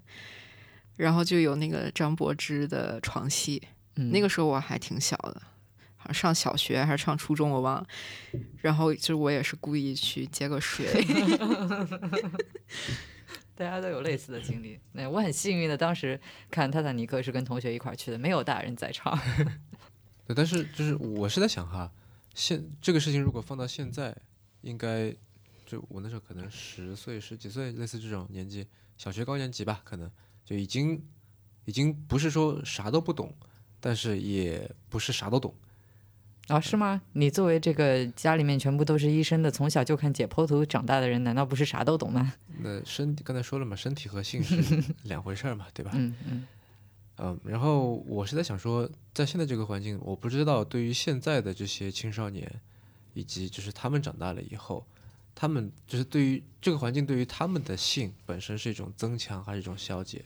[0.96, 3.62] 然后就有那个张柏芝的床戏，
[3.96, 5.42] 嗯，那个时候我还挺小的，
[5.96, 7.86] 好像上小学还是上初中我忘了，
[8.62, 10.86] 然后就我也是故意去接个水
[13.56, 14.78] 大家都有类似的经历。
[14.92, 16.20] 那我很幸运的，当时
[16.50, 19.16] 看《泰坦尼克》是跟同学一块儿去的，没有大人在场。
[20.26, 21.92] 对，但是就是我是在想哈，
[22.34, 24.16] 现这个事情如果放到现在，
[24.62, 25.14] 应该
[25.64, 28.66] 就我那时候可能十岁十几岁，类似这种年纪，
[28.98, 30.10] 小学高年级吧，可能
[30.44, 31.02] 就已经
[31.64, 33.34] 已经不是说啥都不懂，
[33.80, 35.54] 但是也不是啥都懂。
[36.48, 37.00] 啊、是吗？
[37.14, 42.34] 你作为这个家里面全部都是医生的，从小就看解剖图长大的人，难道不是啥都懂吗？
[42.58, 45.92] 那身刚才说了嘛，身体和性是 两回事儿嘛，对吧？
[45.94, 46.46] 嗯嗯
[47.16, 52.60] 嗯，然后我是在想说，在现在这个环境，我不知道对于现在的这些青少年，
[53.14, 54.84] 以及就是他们长大了以后，
[55.34, 60.22] 他们就是对于这个环境，对于他们的性本身是一种增强还是一种消解？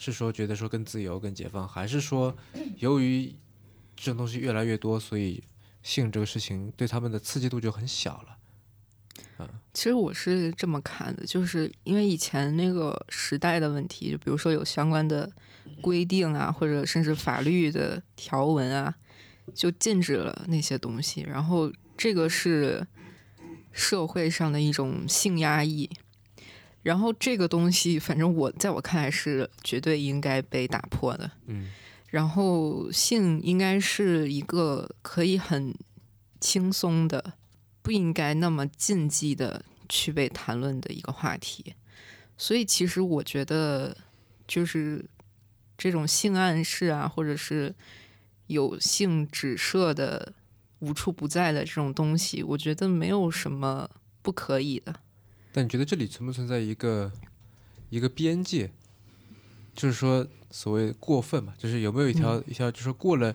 [0.00, 2.34] 是说觉得说更自由、更解放，还是说
[2.78, 3.36] 由于
[3.94, 5.44] 这种东西越来越多，所以
[5.82, 8.36] 性这个事情对他们的刺激度就很小了？
[9.38, 15.30] 嗯其实我是这么看的，就是因为以前那个时代的问题，就比如说有相关的
[15.80, 18.94] 规定啊，或者甚至法律的条文啊，
[19.54, 21.22] 就禁止了那些东西。
[21.22, 22.86] 然后这个是
[23.72, 25.88] 社会上的一种性压抑，
[26.82, 31.30] 然后这个东西，反正我在我看来是绝对应该被打破的。
[31.46, 31.70] 嗯
[32.08, 35.72] 然后性应该是一个可以很
[36.40, 37.34] 轻松的，
[37.82, 41.72] 不应该那么禁忌的去被谈论的一个话题。
[42.36, 43.96] 所以其实我觉得，
[44.48, 45.04] 就是
[45.78, 47.72] 这种性暗示啊，或者是
[48.48, 50.32] 有性指涉的
[50.80, 53.88] 无处不在的这种东西，我觉得没有什么
[54.20, 54.92] 不可以的。
[55.52, 57.10] 但你觉得这里存不存在一个
[57.88, 58.70] 一个边界？
[59.74, 63.34] 就是说，所谓过分嘛，就是有没有一条、一条，就是过了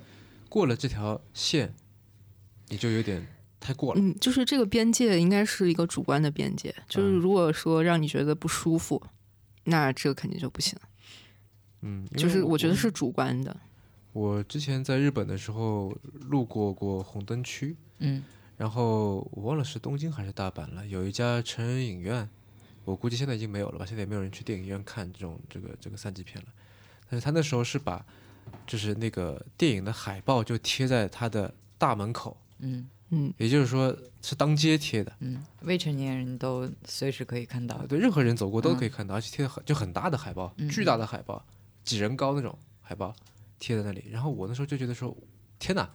[0.49, 1.73] 过了这条线，
[2.67, 3.25] 你就有点
[3.59, 4.01] 太过了。
[4.01, 9.01] 嗯，就是这个边界应该是一个主观的边界，就是嗯如果说让你觉得不舒服，
[9.63, 10.77] 那这个肯定就不行。
[11.81, 13.55] 嗯，就是我觉得是主观的。
[14.11, 18.23] 我之前在日本的时候路过过红灯区，嗯
[18.57, 22.29] 然后我忘了是东京还是大阪了，有一家成人影院，
[22.83, 26.47] 我估计现在已经没有了吧，现在也没有人去电影院看这种这个这个三级片了。
[27.09, 28.05] 但是他那时候是把
[28.65, 35.13] 就是那个电影的海报就贴在他的大门口，嗯嗯，也就是说是当街贴的。
[35.19, 37.85] 嗯，未成年人都随时可以看到啊，。
[37.87, 41.45] 对，任何人走过都嗯可以看到，而且贴的很就很大的海报，嗯巨大的海报，
[41.83, 43.13] 几人高那种海报
[43.59, 44.05] 贴在那里。
[44.09, 45.15] 然后我那时候就觉得说，
[45.59, 45.87] 天哪，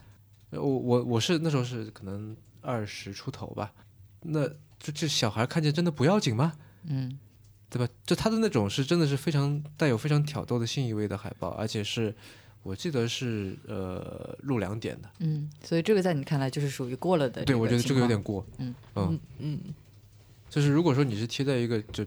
[0.50, 3.72] 我我我是那时候是可能二十出头吧，
[4.22, 4.46] 那
[4.78, 6.52] 这这小孩看见真的不要紧吗？
[6.84, 7.18] 嗯
[7.68, 7.92] 对吧？
[8.04, 12.12] 就他的那种是真的是非常带有非常挑逗的性意味的海报，而且是
[12.64, 15.08] 我记得是呃录两点的。
[15.20, 17.44] 嗯，所以这个在你看来就是属于过了的。
[17.44, 18.20] 对，我觉得这个有点。
[18.20, 18.44] 过。
[18.58, 19.61] 嗯嗯，嗯，
[20.48, 22.04] 就是如果说你是贴在一个就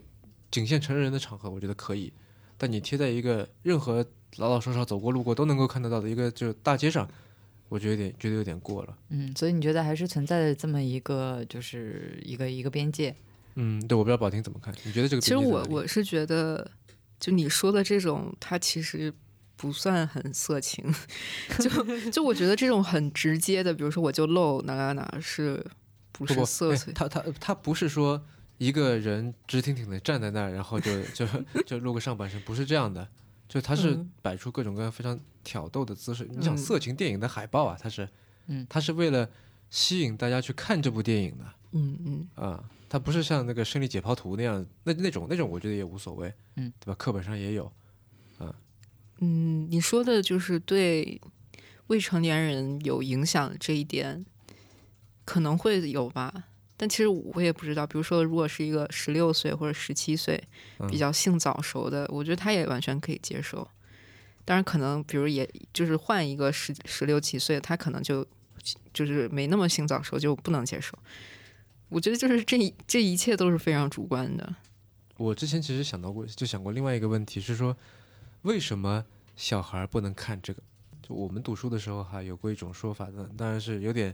[0.52, 2.12] 仅限成人的场合，我觉得可以；
[2.58, 7.10] 但你贴在一个任何老老少少走过路过都能够看得到的一个就大街上，
[7.70, 8.98] 我觉得有点觉得有点过了。
[9.10, 13.16] 嗯，所以你觉得还是存在着这么一个，就是一个一个边界。
[13.56, 14.74] 嗯，对，我不知道宝婷怎么看？
[14.84, 16.70] 你觉得这个其实我我是觉得，
[17.20, 19.14] 就你说的这种，它其实
[19.56, 20.84] 不算很色情。
[21.60, 21.70] 就
[22.12, 25.64] 就我觉得这种很直接的，比如说我就露哪哪哪，是
[26.12, 26.94] 不是不不，哎色情？
[26.94, 28.24] 他他他不是说
[28.58, 31.28] 一个人直挺挺的站在那儿，然后就就
[31.66, 33.08] 就露个上半身，不是这样的。
[33.48, 36.26] 就他是嗯摆出各种各样非常挑逗的姿势。
[36.30, 38.08] 你想嗯色情电影的海报啊，他是，
[38.48, 39.30] 嗯它是为了
[39.70, 41.46] 吸引大家去看这部电影的。
[41.72, 46.96] 嗯嗯啊，他不是像那个生理解剖图那样，那那种那种我觉得也无所谓，嗯，对吧？
[46.96, 47.66] 课本上也有，
[48.38, 48.54] 啊
[49.20, 51.20] 嗯，你说的就是对
[51.88, 54.24] 未成年人有影响这一点，
[55.26, 56.46] 可能会有吧。
[56.76, 60.42] 但其实我也不知道，比如说，如果是一个十六岁或者十七岁
[60.80, 63.68] 嗯比较性早熟的，我觉得他也完全可以接受。
[64.46, 68.26] 当然，可能比如也就是换一个十十六七岁，他可能就
[68.94, 70.98] 就是没那么性早熟，就不能接受。
[71.90, 74.56] 我觉得就是这一这一切都是非常主观的。
[75.16, 77.78] 我之前其实想到过，就想过另外一个问题是说，
[78.42, 79.06] 为什么
[79.36, 80.62] 小孩儿不能看这个。
[81.08, 84.14] 就我们读书的时候哈，有过一种说法的，当然是有点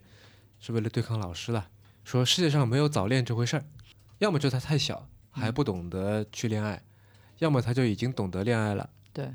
[0.59, 1.69] 是为了对抗老师了，
[2.03, 3.63] 说世界上没有早恋这回事儿，
[4.17, 6.81] 要么就他太小还不懂得去恋爱，
[7.37, 9.33] 要么他就已经懂得恋爱了，对，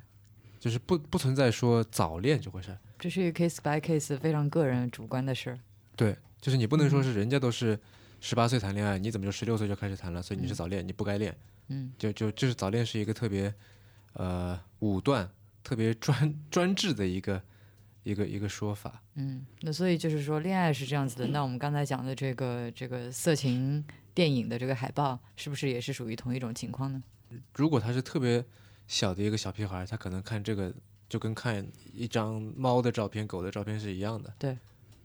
[0.59, 2.79] 就是不不存在说早恋这回事儿。
[2.99, 5.59] 这是一个 case by case 非常个人主观的事儿。
[5.95, 7.79] 对，就是你不能说是人家都是
[8.21, 10.23] 十八岁谈恋爱，你怎么就十六岁就开始谈了？
[10.23, 11.37] 所以你是早恋，你不该恋。
[11.69, 13.53] 嗯，就就就是早恋是一个特别
[14.15, 15.29] 呃武断、
[15.63, 17.41] 特别专专制的一个
[18.05, 19.03] 一个一个说法。
[19.15, 21.27] 嗯，那所以就是说，恋爱是这样子的。
[21.27, 23.85] 那我们刚才讲的这个这个色情
[24.15, 27.03] 电影的这个海报，是不是也是属于同一种情况呢？
[27.55, 28.45] 如果他是特别
[28.87, 30.73] 小的一个小屁孩，他可能看这个
[31.09, 34.57] 就跟看一张猫的照片、狗的照片是一样的，对，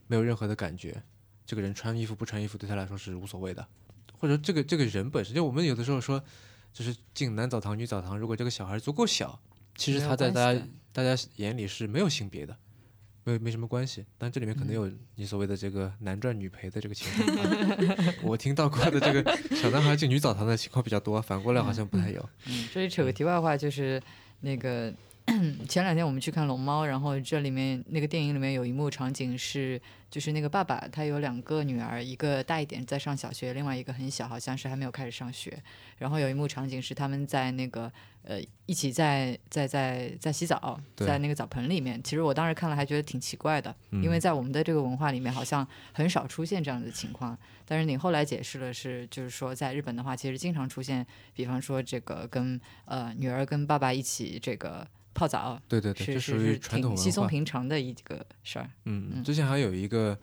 [0.06, 1.02] 没有任何的感觉。
[1.46, 3.68] 这个人穿衣服不穿衣服对他来说是无所谓的，
[4.20, 6.24] 或者这个这个人本身就我们有的时候说，
[6.72, 9.40] 就是进男澡堂、女澡堂，如果这个小孩足够小，
[9.76, 10.62] 其实他在大家
[10.94, 12.56] 大家眼里是没有性别的，
[13.30, 14.06] 没没什么关系。
[14.18, 22.30] 但这里面可能有你所谓的这个男赚女赔的这个情况、啊， 我听到过的这个小男孩进女澡堂的情况比较多，反过来好像不太有。
[22.48, 24.02] 嗯，这里扯个题外话，就是
[24.42, 24.94] 那个
[25.68, 35.62] 前两天我们去看《龙猫》，然后这里面那个电影里面有一幕场景是，就是那个爸爸他有两个女儿，一个大一点在上小学，另外一个很小，好像是还没有开始上学。
[35.98, 37.92] 然后有一幕场景是他们在那个
[38.24, 42.02] 呃一起在在在在洗澡，在那个澡盆里面。
[42.04, 47.38] 其实我当时看了还觉得挺奇怪的，因为嗯在我们的这个文化里面好像很少出现这样的情况。
[47.66, 51.06] 但是你后来解释了是，就是说在日本的话，其实经常出现，
[51.36, 57.28] 比方说这个跟呃女儿跟爸爸一起这个泡澡，对对对，这属于传统文挺稀松。
[57.28, 58.70] 平常的一个事儿。
[58.86, 60.18] 嗯，嗯之前还有一个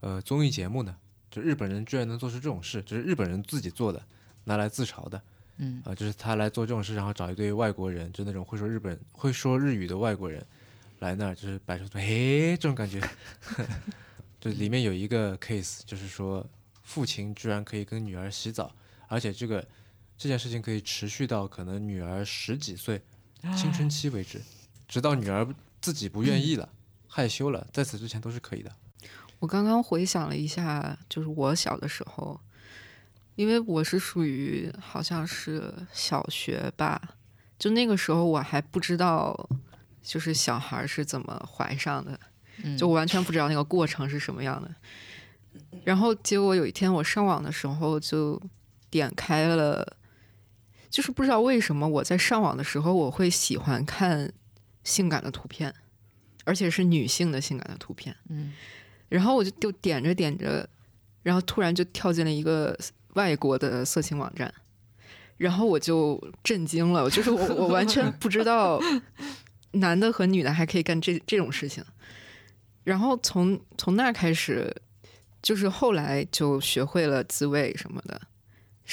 [0.00, 0.96] 呃综艺节目呢，
[1.30, 4.02] 就日本人居然能做出这种事，就是日本人自己做的，
[4.44, 5.22] 拿来自嘲的。
[5.58, 10.44] 嗯啊、就是他来做这种事，然后找一堆外国人，就那种会说日本会说日语的外国人
[11.00, 13.00] 来那儿，就是摆出嘿这种感觉。
[14.40, 16.44] 就里面有一个 case，就是说
[16.82, 18.74] 父亲居然可以跟女儿洗澡，
[19.06, 19.64] 而且这个
[20.16, 23.00] 这件事情可以持续到可能女儿十几岁
[23.56, 24.40] 青春期为止，
[24.86, 25.46] 直到女儿
[25.80, 26.68] 自己不愿意了、
[27.08, 28.70] 害羞了，在此之前都是可以的。
[29.40, 32.40] 我刚刚回想了一下，就是我小的时候，
[33.34, 37.16] 因为我是属于好像是小学吧，
[37.58, 39.48] 就那个时候我还不知道，
[40.00, 42.18] 就是小孩儿是怎么怀上的，
[42.62, 44.72] 嗯，就我完全不知道那个过程是什么样的。
[45.84, 48.40] 然后结果有一天我上网的时候就
[48.88, 49.96] 点开了，
[50.92, 54.30] 就是不知道为什么我在上网的时候我会喜欢看
[54.84, 55.74] 性感的图片，
[56.44, 58.14] 而且是女性的性感的图片。
[58.28, 58.52] 嗯
[59.08, 60.66] 然后我就就点着点着，
[61.22, 62.74] 然后突然就跳进了一个
[63.14, 64.52] 外国的色情网站，
[65.36, 68.80] 然后我就震惊了，就是我我完全不知道
[69.72, 71.84] 男的和女的还可以干这这种事情。
[72.84, 74.74] 然后从从那开始，
[75.42, 78.18] 就是后来就学会了自慰什么的，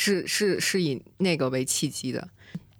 [0.02, 2.30] 是是是以那个为契机的。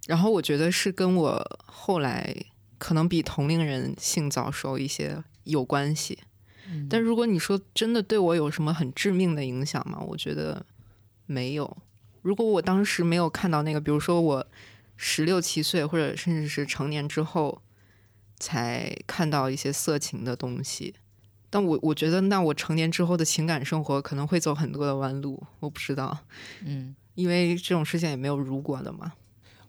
[0.08, 2.34] 然后我觉得是跟我后来
[2.78, 6.20] 可能比同龄人性早熟一些有关系。
[6.72, 10.00] 嗯但如果你说真的对我有什么很致命的影响吗？
[10.08, 10.66] 我觉得
[11.26, 11.78] 没有。
[12.22, 14.48] 如果我当时没有看到那个，比如说我
[14.96, 17.62] 十六七岁，或者甚至是成年之后
[18.40, 20.96] 才看到一些色情的东西，
[21.50, 26.26] 但我我觉得那我成年之后的情感生活可能会走很多的弯路，我不知道，
[26.66, 29.14] 嗯因为这种事情也没有如果的嘛。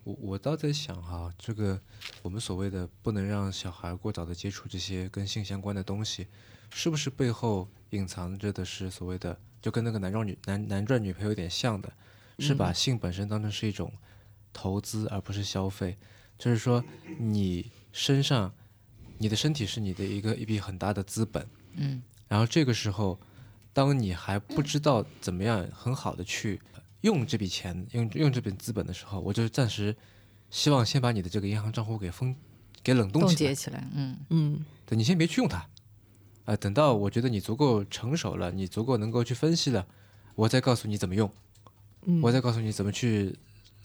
[0.03, 1.79] 我我倒在想哈，这个
[2.23, 6.27] 我们所谓的不能让小孩过早的接触这些跟性相关的东西，
[6.71, 11.93] 是不是背后隐藏着的是所谓的，就跟那个男装女男男赚女朋友有点像的，
[12.39, 13.93] 是把性本身当成是一种
[14.51, 15.95] 投资而不是消费，
[16.39, 16.83] 就是说
[17.19, 18.51] 你身上
[19.19, 22.01] 你的身体是你的一个一笔很大的资本，嗯。
[22.27, 23.19] 然后这个时候，
[23.71, 26.59] 当你还不知道怎么样很好的去
[27.01, 29.95] 用这笔钱、用用这笔资本的时候，我就暂时
[30.49, 32.35] 希望先把你的这个银行账户给封、
[32.83, 33.55] 给冷冻冻起来结。
[33.55, 35.67] 起来，嗯嗯对你先别去用它，
[36.45, 39.87] 啊、等到我觉得你足够成熟了，你足够能够去分析了，
[40.35, 41.31] 我再告诉你怎么用，
[42.03, 43.35] 嗯，我再告诉你怎么去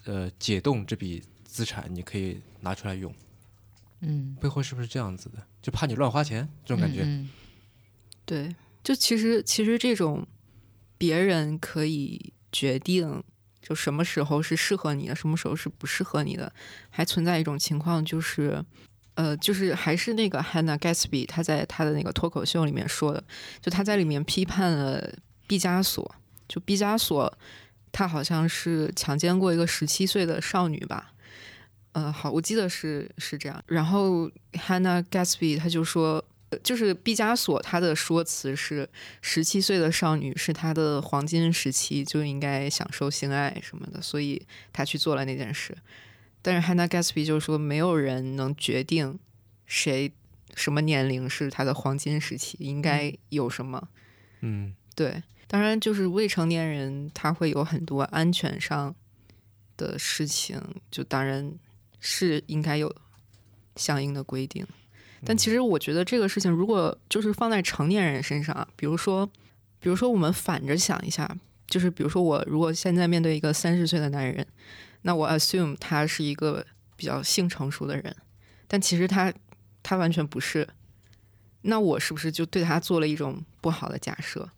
[0.05, 3.13] 呃解冻这笔资产，你可以拿出来用。
[4.01, 5.43] 嗯，背后是不是这样子的？
[5.61, 7.01] 就怕你乱花钱这种感觉。
[7.03, 7.29] 嗯
[8.25, 8.53] 对，
[8.83, 10.27] 就其实其实这种
[10.97, 13.23] 别人可以决定，
[13.61, 16.51] 就什么时候是适合你的，什么时候是不适合你的，
[16.89, 18.63] 还存在一种情况就是。
[19.17, 23.23] 呃，就是还是那个 Hannah Gatsby，她在她的那个脱口秀里面说的，
[23.59, 25.11] 就她在里面批判了
[25.47, 26.05] 毕加索，
[26.47, 27.35] 就毕加索，
[27.91, 31.13] 他好像是强奸过一个十七岁的少女吧，
[31.93, 33.59] 呃，好，我记得是是这样。
[33.65, 36.23] 然后 Hannah Gatsby 他就说，
[36.63, 38.89] 就是毕加索他的说辞是，
[39.21, 44.41] 十七岁的少女是他的黄金时期，就应该享受性爱什么的，所以
[44.71, 45.77] 他去做了那件事。
[46.41, 49.19] 但是 Hannah Gatsby 就说，没有人能决定
[49.65, 50.13] 谁
[50.55, 53.89] 什么年龄是他的黄金时期，应该有什么。
[54.39, 58.95] 嗯对，当然就是未成年人他会有很多安全上
[59.75, 61.53] 的事情，就当然
[61.99, 62.95] 是应该有
[63.75, 64.65] 相应的规定。
[65.25, 69.25] 但其实我觉得这个事情，如果就是放在成年人身上啊，比如说，
[69.79, 71.37] 比如说我们反着想一下，
[71.67, 74.45] 就是比如说我如果现在面对一个三十岁的男人，
[75.01, 76.65] 那我 assume 他是一个
[76.95, 78.15] 比较性成熟的人，
[78.67, 79.33] 但其实他
[79.83, 80.67] 他完全不是。
[81.61, 84.49] 那我是不是就对他做了一种不好的假设？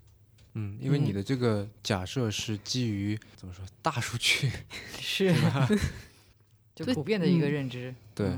[0.53, 4.51] 嗯，因为你嗯的这个假设是基于怎么说大数据，
[4.99, 5.33] 是，
[6.75, 7.95] 就普遍的一个嗯认知。
[8.13, 8.37] 对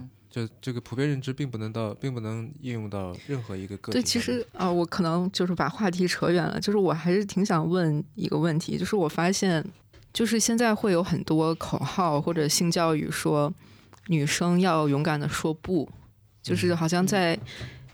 [0.62, 9.64] 这个普遍认知并不能到，并不能应用到任何一个个体对，其实啊、我可能就是把话题扯远了，就是我还是挺想问一个问题，就是我发现，
[10.14, 13.54] 就是现在会有很多口号或者性教育说，
[14.08, 15.90] 女生要勇敢的说不，
[16.42, 17.38] 就是嗯好像在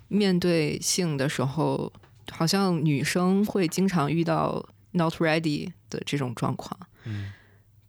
[0.07, 1.91] 面对性的时候，
[2.31, 7.31] 好像女生会经常遇到 not ready 的这种状况，嗯。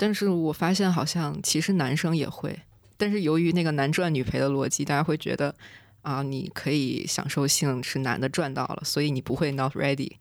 [0.01, 2.57] 但是我发现好像其实男生也会，
[2.99, 5.55] 但是由于那个男赚女赔的逻辑，大家会觉得
[6.03, 10.13] 啊，你可以享受性是男的赚到了，所以你不会 not ready。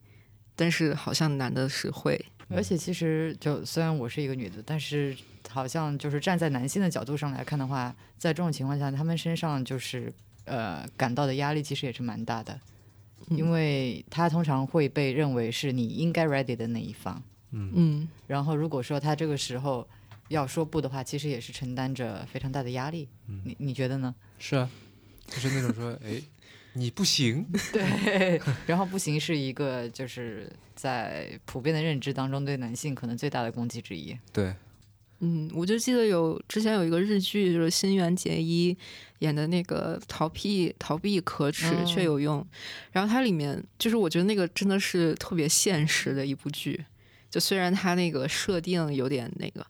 [0.56, 5.16] 但是好像男的是会，而且其实就虽然我是一个女的，但是
[5.50, 10.12] 好像就是站在男性的角度上来看的话，在这种情况下，他们身上就是
[10.46, 12.60] 呃感到的压力其实也是蛮大的，
[13.30, 17.22] 嗯因为他通常会被认为是你应该 ready 的那一方。
[17.52, 19.88] 嗯嗯然后如果说他这个时候
[20.30, 23.08] 要说不的话，其实也是承担着非常大的压力。
[23.28, 24.14] 嗯你你觉得呢？
[24.40, 24.70] 是啊，
[25.28, 26.22] 就是那种说， 哎，
[26.74, 34.18] 你不行， 对， 然后不行是一个就是在普遍的认知当中对男性可能最大的攻击之一。
[34.32, 34.54] 对，
[35.20, 38.78] 嗯，我就记得有之前有一个日剧，就是新垣结衣
[39.20, 42.46] 演的那个逃避逃避可耻哦却有用，
[42.92, 46.86] 然后它里面就是我觉得那个真的是特别现实的一部剧，
[47.32, 49.66] 就虽然它那个设定有点那个。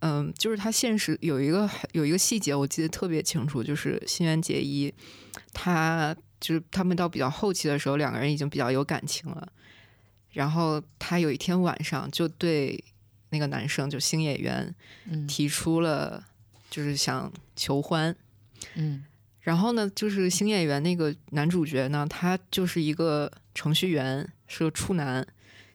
[0.00, 4.92] 嗯，就是他现实有一个有一个细节，我记得特别清楚，就是新垣结衣，
[5.52, 9.52] 他就是他们到比较后期的时候，两个人已经比较有感情了。
[10.32, 12.82] 然后他有一天晚上就对
[13.30, 14.74] 那个男生，就星野源，
[15.06, 16.24] 嗯提出了
[16.70, 18.14] 就是想求欢。
[18.74, 19.04] 嗯
[19.40, 25.26] 然后呢，就是星野源那个男主角呢，他就是一个程序员，是个处男，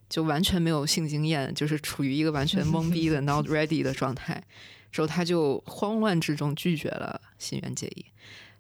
[0.10, 4.44] 就完全没有性经验，就是处于一个完全 懵逼的 not ready 的状态。
[4.92, 8.06] 之后他就慌乱之中拒绝了新垣结衣，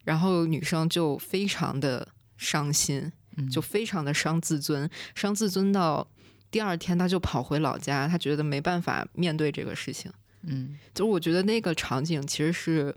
[0.04, 6.06] 然后女生就非常的伤心，嗯就非常的伤自尊，伤自尊到
[6.52, 10.12] 第二天他就跑回老家，他觉得没办法面对这个事情。
[10.42, 12.94] 嗯就我觉得那个场景其实是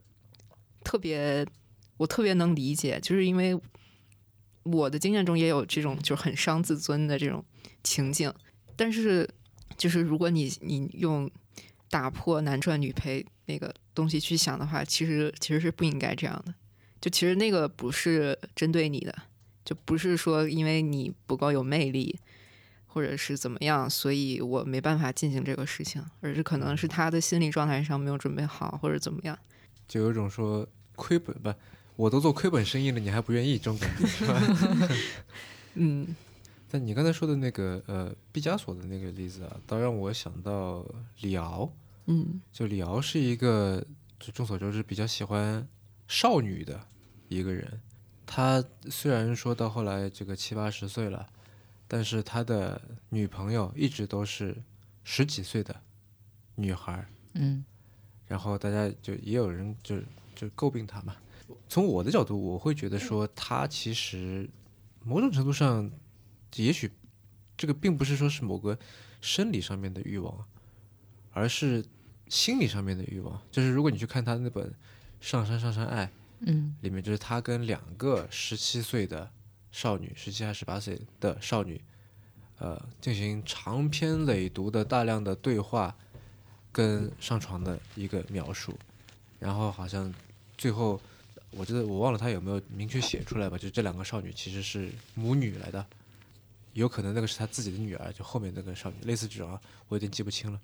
[0.82, 1.46] 特别，
[1.96, 3.56] 我特别能理解，就是因为
[4.64, 7.44] 我的经验中也有这种就是很伤自尊的这种
[7.82, 8.32] 情景，
[8.76, 9.28] 但是
[9.76, 11.30] 就是如果你你用
[11.90, 16.54] 打破男赚女赔那个东西去想的话，其实其实是不应该这样的。
[17.00, 19.14] 就其实那个不是针对你的，
[19.64, 22.18] 就不是说因为你不够有魅力，
[22.86, 29.38] 或者是怎么样，所以我没办法进行这个事情，而是可能是他的心理状态上没有准备好，或者怎么样。
[29.86, 30.66] 就有一种说
[30.96, 31.54] 亏本吧，
[31.94, 34.42] 我都做亏本生意了，你还不愿意这种感觉，是吧？
[35.74, 36.14] 嗯
[36.70, 40.84] 但你刚才说的那个呃毕加索的那个例子啊，倒让我想到
[41.20, 41.72] 李敖，
[42.06, 43.82] 嗯就李敖是一个
[44.20, 45.66] 就众所周知比较喜欢
[46.06, 46.78] 少女的
[47.28, 47.80] 一个人。
[48.26, 51.26] 他虽然说到后来这个七八十岁了，
[51.86, 54.54] 但是他的女朋友一直都是
[55.04, 55.74] 十几岁的
[56.54, 57.08] 女孩儿。
[57.32, 57.64] 嗯
[58.26, 59.96] 然后大家就也有人就
[60.34, 61.16] 就诟病他嘛。
[61.66, 64.46] 从我的角度，我会觉得说他其实
[65.02, 65.90] 某种程度上，
[66.56, 66.90] 也许
[67.56, 68.78] 这个并不是说是某个
[69.20, 70.46] 生理上面的欲望，
[71.32, 71.84] 而是
[72.28, 73.40] 心理上面的欲望。
[73.50, 74.66] 就是如果你去看他那本
[75.20, 76.06] 《上山上山爱》
[76.40, 79.30] 嗯里面，就是他跟两个十七岁的
[79.72, 81.80] 少女，十七还是十八岁的少女，
[82.58, 85.96] 呃，进行长篇累牍的大量的对话
[86.70, 88.78] 跟上床的一个描述，
[89.40, 90.14] 然后好像
[90.56, 91.00] 最后
[91.50, 95.84] 我记得我忘了他有没有明确写出来吧，就这两个少女其实是母女来的，
[96.78, 100.60] 有可能那个是他自己的女儿，就后面那个少女，类似这种啊，我有点记不清了。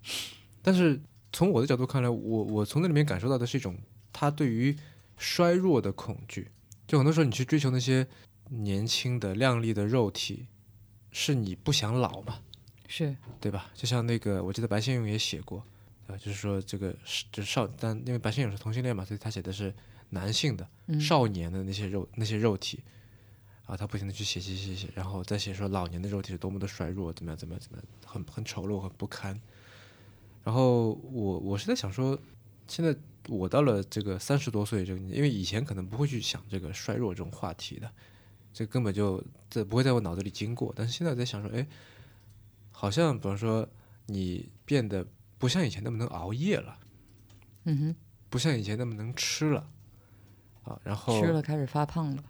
[0.61, 0.99] 但是
[1.31, 3.77] 从我的角度看来，我我从那里面感受到的是一种
[4.11, 4.75] 他对于
[5.17, 6.49] 衰弱的恐惧。
[6.87, 8.07] 就很多时候你去追求那些
[8.49, 10.45] 年轻的、靓丽的肉体，
[11.11, 12.39] 是你不想老嘛，
[12.87, 13.71] 是对吧？
[13.73, 15.65] 就像那个，我记得白先勇也写过，
[16.07, 19.73] 啊，就是说这个是就是少，但因为白先勇是同性恋嘛，所以他写的是
[20.11, 22.79] 男性的、嗯少年的那些肉那些肉体，
[23.65, 29.39] 啊，他不停的去写写写写，然后再写说老年的肉体是多么的衰弱，怎么样怎么样怎么样，很很丑陋，很不堪。
[30.43, 32.17] 然后我我是在想说，
[32.67, 32.95] 现在
[33.27, 37.91] 我到了这个三十多岁这个年纪，因为以前可能不会去想这个衰弱这种话题的，
[38.53, 40.71] 这根本就这不会在我脑子里经过。
[40.75, 41.65] 但是现在我在想说，哎，
[42.71, 43.67] 好像比方说
[44.05, 45.03] 你变得
[45.39, 46.77] 不像以前那么能熬夜了，
[47.63, 47.95] 嗯哼，
[48.29, 49.67] 不像以前那么能吃了
[50.63, 52.23] 啊，然后吃了开始发胖了，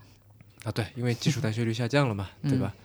[0.66, 2.76] 啊，对，因为基础代谢率下降了嘛，对嗯吧？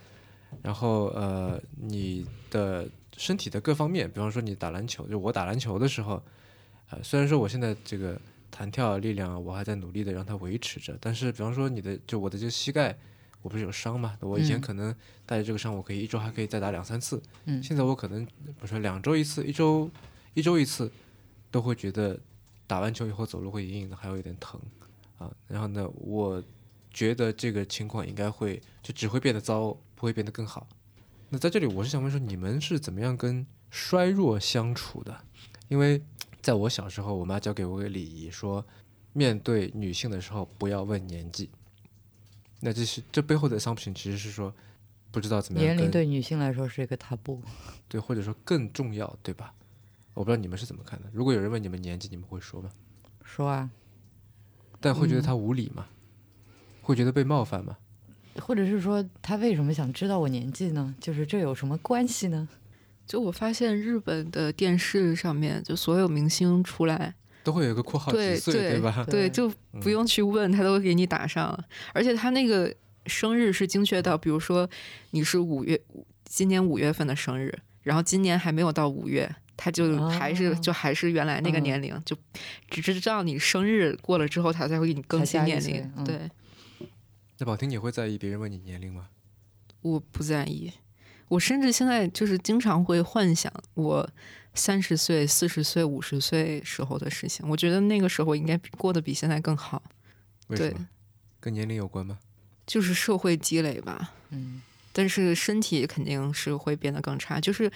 [0.63, 6.23] 然后呃，你的身体的各方面，比方说你打篮球，就我打篮球的时候，
[6.91, 8.21] 呃，虽然说我现在这个
[8.51, 12.95] 弹跳力量啊我还在努力的让它维持着，但是比方说你的就我的这个膝盖，
[13.41, 14.19] 我不是有伤嘛？
[14.21, 19.89] 我以前嗯可能带着这个伤，我可以一周还可以再打两三次，嗯现在我可能比如说两周一次，一周
[20.35, 20.91] 一周一次，
[21.51, 22.19] 都会觉得
[22.67, 24.61] 打完球以后走路会隐隐的还有一点疼
[25.17, 25.31] 啊。
[25.49, 26.43] 然后呢，我
[26.91, 30.67] 觉得这个情况应该会就只会变得糟，不会变得更好。
[31.29, 35.25] 那在这里，我是想问说，你们是怎么样跟衰弱相处的？
[35.69, 36.03] 因为
[36.43, 38.65] 在我小时候，我妈教给我个礼仪，说
[39.13, 41.49] 面对女性的时候不要问年纪。
[42.61, 44.53] 那这是这背后的 assumption 其实是说
[45.11, 47.41] 不知道怎么样年龄对女性来说是一个 taboo。
[47.89, 49.55] 对，或者说更重要，对吧？
[50.15, 51.09] 我不知道你们是怎么看的。
[51.13, 52.71] 如果有人问你们年纪，你们会说吗？
[53.23, 53.71] 说啊，
[54.81, 55.87] 但会觉得他无理吗？
[56.83, 57.77] 会觉得被冒犯吗？
[58.41, 60.95] 或者是说他为什么想知道我年纪呢？
[61.01, 62.49] 就是这有什么关系呢？
[63.07, 67.13] 就我发现日本的电视上面，就所有明星出来，
[67.43, 69.05] 都会有一个括号对几岁，对吧？
[69.11, 71.65] 对，就嗯不用去问，他都会给你打上了。
[71.93, 72.73] 而且他那个
[73.07, 74.69] 生日是精确到，比如说
[75.11, 75.79] 你是五月，
[76.25, 77.53] 今年五月份的生日，
[77.83, 82.17] 然后今年还没有到五月，他就还是、哦就还是原来那个嗯年龄，就
[82.69, 85.93] 只知道你生日过了之后，他才会给你更新年龄。
[85.97, 86.31] 嗯对，
[87.41, 89.09] 那宝婷，你会在意别人问你年龄吗？
[89.81, 90.71] 我不在意。
[91.29, 94.11] 我甚至现在就是经常会幻想我
[94.53, 97.49] 三十岁、四十岁、五十岁时候的事情。
[97.49, 99.83] 我觉得那个时候应该过得比现在更好，
[100.49, 100.89] 对为什么？
[101.41, 102.19] 跟年龄有关吗？
[102.67, 104.13] 就是社会积累吧。
[104.29, 104.61] 嗯，
[104.93, 107.73] 但是身体肯定是会变得更差，就是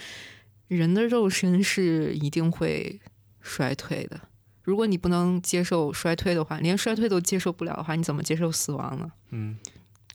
[0.68, 3.00] 人的肉身是一定会
[3.40, 4.20] 衰退的。
[4.64, 9.12] 如果你不能接受衰退的话，连衰退都接受不了的话，你怎么接受死亡呢？
[9.30, 9.56] 嗯，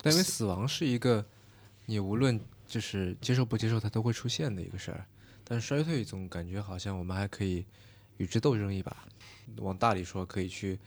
[0.02, 1.26] 但因为死亡是一个
[1.86, 5.06] 你无论就是接受不接受它都会出现的一个事儿，
[5.44, 7.66] 但是衰退总感觉好像我们还可以
[8.18, 8.96] 与之斗争一把。
[9.58, 10.78] 往大里说，可以去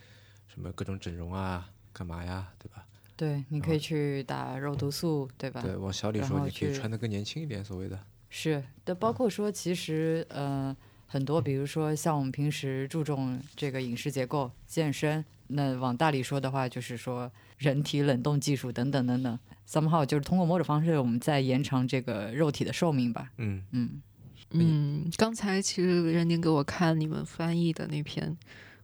[0.47, 2.85] 什么各种整容啊，干嘛呀，对吧？
[3.15, 5.61] 对，你可以去打肉毒素，对吧？
[5.61, 7.99] 对，往小里说，你可以穿得更年轻一点，所谓的。
[8.29, 10.75] 是的，包括说，其实呃，
[11.13, 19.39] 很多，比如说像我们平时注重这个饮食结构、健身，那往大里说的话，就是说人体冷冻技术等等等等
[19.69, 23.29] ，somehow 就是通过某种方式，我们在延长这个肉体的寿命吧。
[23.37, 24.01] 嗯，嗯，
[24.49, 28.35] 嗯，刚才其实任宁给我看你们翻译的那篇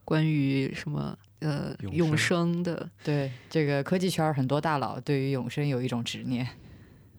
[0.06, 6.48] 关于什么呃永永生生的，对，这个科技圈很多大佬对于永生有一种执念。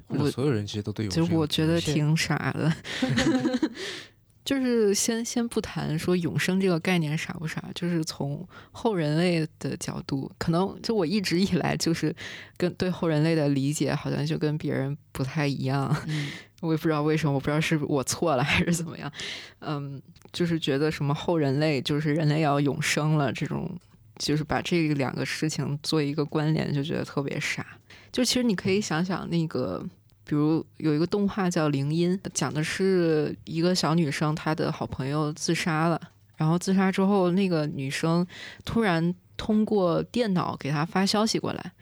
[0.06, 2.72] 我所有人其实都对永生其实我觉得挺傻的。
[4.50, 12.12] 就是先先不谈说永生这个概念傻不傻，就是从后人类的角度，可能就我一直以来就是
[12.56, 16.32] 跟对后人类的理解好像就跟别人不太一样，嗯
[16.62, 19.12] 我也不知道为什么，我不知道是我错了还是怎么样，
[19.60, 20.02] 嗯，
[20.32, 23.70] 就是觉得什么后人类就是人类要永生了这种，
[24.16, 27.64] 就是把这两个事情做一个关联，就觉得特别傻。
[28.10, 29.86] 就其实你可以想想那个。
[30.24, 36.00] 比如有一个动画叫《铃音》，讲的是一个小女生，她的好朋友自杀了，
[36.36, 38.26] 然后自杀之后，那个女生
[38.64, 41.72] 突然通过电脑给她发消息过来，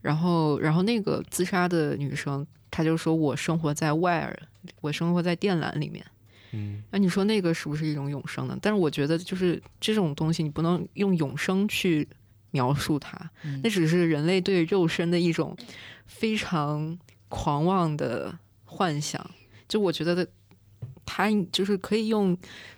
[0.00, 4.32] 然后，然后那个自杀的女生，她就说：“我生活在 wire，
[4.80, 6.04] 我生活在电缆里面。”
[6.52, 6.82] 嗯。
[6.90, 8.56] 那你说那个是不是一种永生呢？
[8.62, 12.08] 但是我觉得，就是这种东西，你不能用永生去
[12.52, 13.60] 描述它，嗯。
[13.62, 15.56] 那只是人类对肉身的一种
[16.06, 16.96] 非常
[17.28, 19.30] 狂妄的幻想。
[19.68, 20.26] 就我觉得，
[21.04, 22.36] 他就是可以用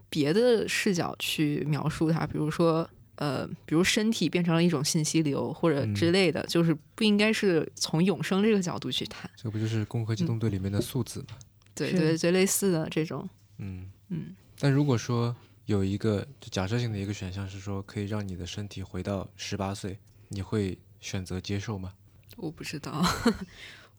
[0.08, 2.88] 别的视角去描述它，比如说。
[3.16, 9.30] 呃，比如身体变成了一种信息流，或者之嗯类的，就是不应该是从永生这个角度去谈。
[9.36, 11.36] 这不就是《攻壳机动队》里面的素子吗？
[11.74, 13.28] 对对对，最类似的这种，
[13.58, 15.36] 嗯，嗯，但如果说
[15.66, 19.98] 有一个就假设性的一个选项是说可以让你的身体回到十八岁，
[20.28, 21.92] 你会选择接受吗？
[22.38, 23.04] 我不知道，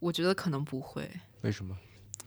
[0.02, 1.10] 我觉得可能不会。
[1.44, 1.78] 为什么？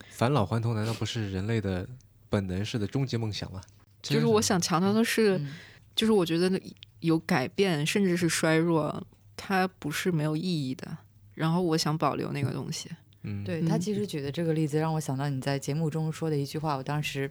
[0.08, 1.86] 返老还童难道不是人类的
[2.30, 3.60] 本能式的终极梦想吗？
[4.00, 5.52] 就是我想强调的是，嗯
[5.94, 6.60] 就是我觉得
[7.00, 9.04] 有改变，甚至是衰弱，
[9.36, 10.96] 它不是没有意义的。
[11.34, 12.88] 然后我想保留那个东西。
[13.22, 17.30] 嗯，嗯对他其实举的这个例子让我想到你在节目中说的一句话，我当时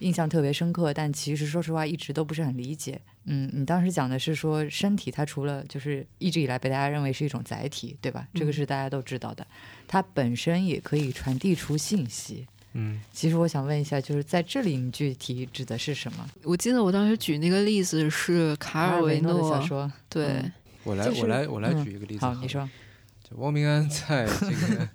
[0.00, 3.00] 印象特别深刻，但其实说实话一直都不是很理解。
[3.24, 8.28] 嗯，你当时讲的是说身体它除了就是一直以来被大家认为是一种载体，对吧？
[8.34, 9.46] 这个嗯是大家都知道的，
[9.90, 12.46] 它本身也可以传递出信息。
[12.74, 16.30] 嗯其实我想问一下，就是在这里你具体指的是什么？
[16.44, 19.90] 我记得我当时举那个例子是卡尔维诺的小说。
[20.08, 20.52] 对，嗯
[20.84, 22.70] 我来我来我来嗯举一个例子好，你说。
[23.28, 24.88] 就汪明安在这个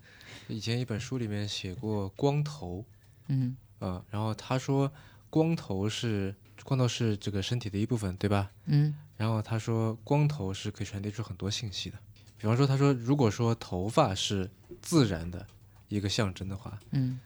[0.47, 2.85] 以前一本书里面写过光头，
[3.27, 4.89] 嗯呃，然后他说
[5.29, 8.49] 光头是光头是这个身体的一部分，对吧？
[8.67, 11.97] 嗯然后他说光头是可以传递出很多信息的，
[12.37, 14.49] 比方说他说如果说头发是
[14.81, 15.45] 自然的
[15.87, 17.19] 一个象征的话，嗯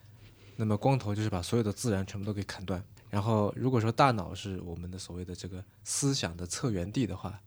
[0.55, 2.83] 那么光头就是把所有的自然全部都给砍断。
[3.09, 7.39] 然后如果说大脑是我们的所谓的这个思想的策源地的话，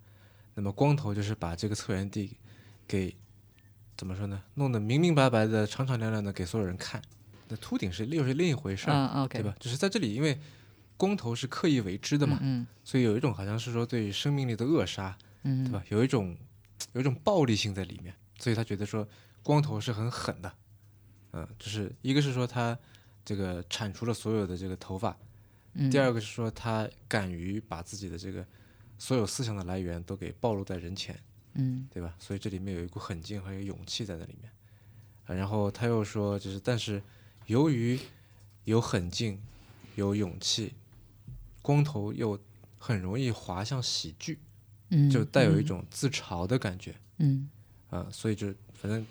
[0.55, 2.37] 那么光头就是把这个策源地
[2.89, 3.15] 给
[3.97, 4.43] 怎么说呢？
[4.55, 7.01] 弄得明明白白的、敞敞亮亮的给所有人看。
[7.49, 9.55] 那秃顶是又是另一回事儿，对吧？
[9.61, 10.41] 只是在这里，因为
[10.97, 15.85] 光头是刻意为之的嘛，嗯所以有一种好像是说对生命力的扼杀，嗯，对吧？
[15.91, 16.37] 有一种
[16.93, 19.07] 有一种暴力性在里面，所以他觉得说
[19.43, 20.53] 光头是很狠的，
[21.33, 22.79] 嗯，就是一个是说他
[23.25, 25.17] 这个铲除了所有的这个头发，
[25.75, 28.47] 嗯第二个是说他敢于把自己的这个
[28.99, 31.19] 所有思想的来源都给暴露在人前，
[31.55, 32.15] 嗯对吧？
[32.19, 34.51] 所以这里面有一股狠劲和一个勇气在那里面，
[35.27, 37.03] 啊，然后他又说就是但是
[37.47, 37.99] 由于
[38.65, 39.41] 有狠劲，
[39.97, 40.75] 有勇气，
[41.61, 42.39] 光头又
[42.79, 44.39] 很容易滑向喜剧。
[44.93, 47.49] 嗯就带有一种自嘲的感觉，嗯
[47.91, 49.05] 啊、所以就反正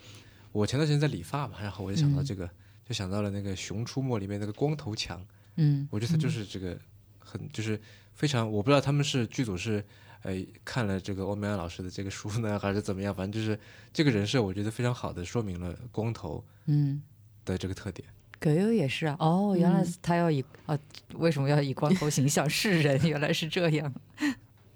[0.50, 2.48] 我前段时间在理发嘛，然后我就想到嗯这个，
[2.88, 5.24] 就想到了那个《熊出没》里面那个光头强，
[5.56, 6.78] 嗯，我觉得他就是这个
[7.18, 7.78] 很就是
[8.14, 9.84] 非常，我不知道他们是剧组是
[10.22, 10.34] 呃
[10.64, 13.58] 看了这个欧米安老师的这个书呢，还是怎么样，反正就是
[13.92, 17.02] 这个人设，我觉得非常好的说明了光头嗯。
[17.44, 18.08] 的这个特点。
[18.38, 20.78] 葛优也是啊，哦，原来嗯他要以啊，
[21.14, 23.00] 为什么要以光头形象示人？
[23.08, 23.92] 原来是这样。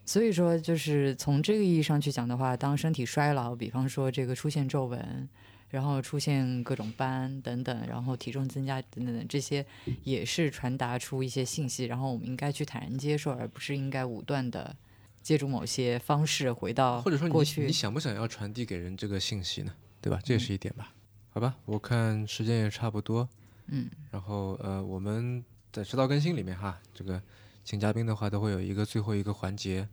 [0.06, 5.28] 所以说，就是从这个意义上去讲的话，当身体衰老，比方说这个出现皱纹，
[5.68, 9.66] 然后出现各种斑等等，然后体重增加等等等，这些
[10.04, 14.74] 也是传达出一些信息，然后我们应该去坦然接受，而不是应该武断的
[15.22, 17.72] 借助某些方式回到或者说你过去你。
[17.72, 19.74] 想不想要传递给人这个信息呢？
[20.00, 20.20] 对吧？
[20.22, 20.92] 这也是一点吧。
[21.30, 23.28] 好吧，我看时间也差不多，
[23.66, 27.20] 嗯然后呃，我们在迟到更新里面哈，这个
[27.66, 29.88] 请嘉宾的话都会有一个最后一个环节，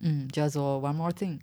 [0.00, 1.38] 嗯，叫做 One More Thing。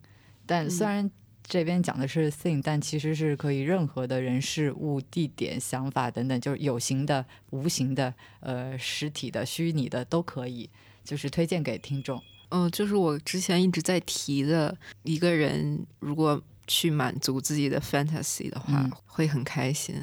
[0.46, 1.12] 但虽嗯然
[1.44, 10.70] 这边讲的是 thing，但其实是可以任何的人事物、地点、想法等等，就是有形的、无形的、呃实体的、虚拟的都可以，
[11.06, 12.22] 就是推荐给听众。
[12.50, 19.96] 嗯、就是我之前一直在提的，一个人如果去满足自己的 fantasy 的话，嗯会很开心。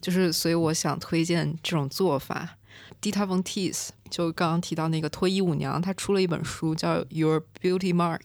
[0.00, 2.56] 就是所以我想推荐这种做法。
[3.04, 8.18] Dita Von Teese 就刚刚提到那个脱衣舞娘，她出了一本书叫《Your Beauty Mark》，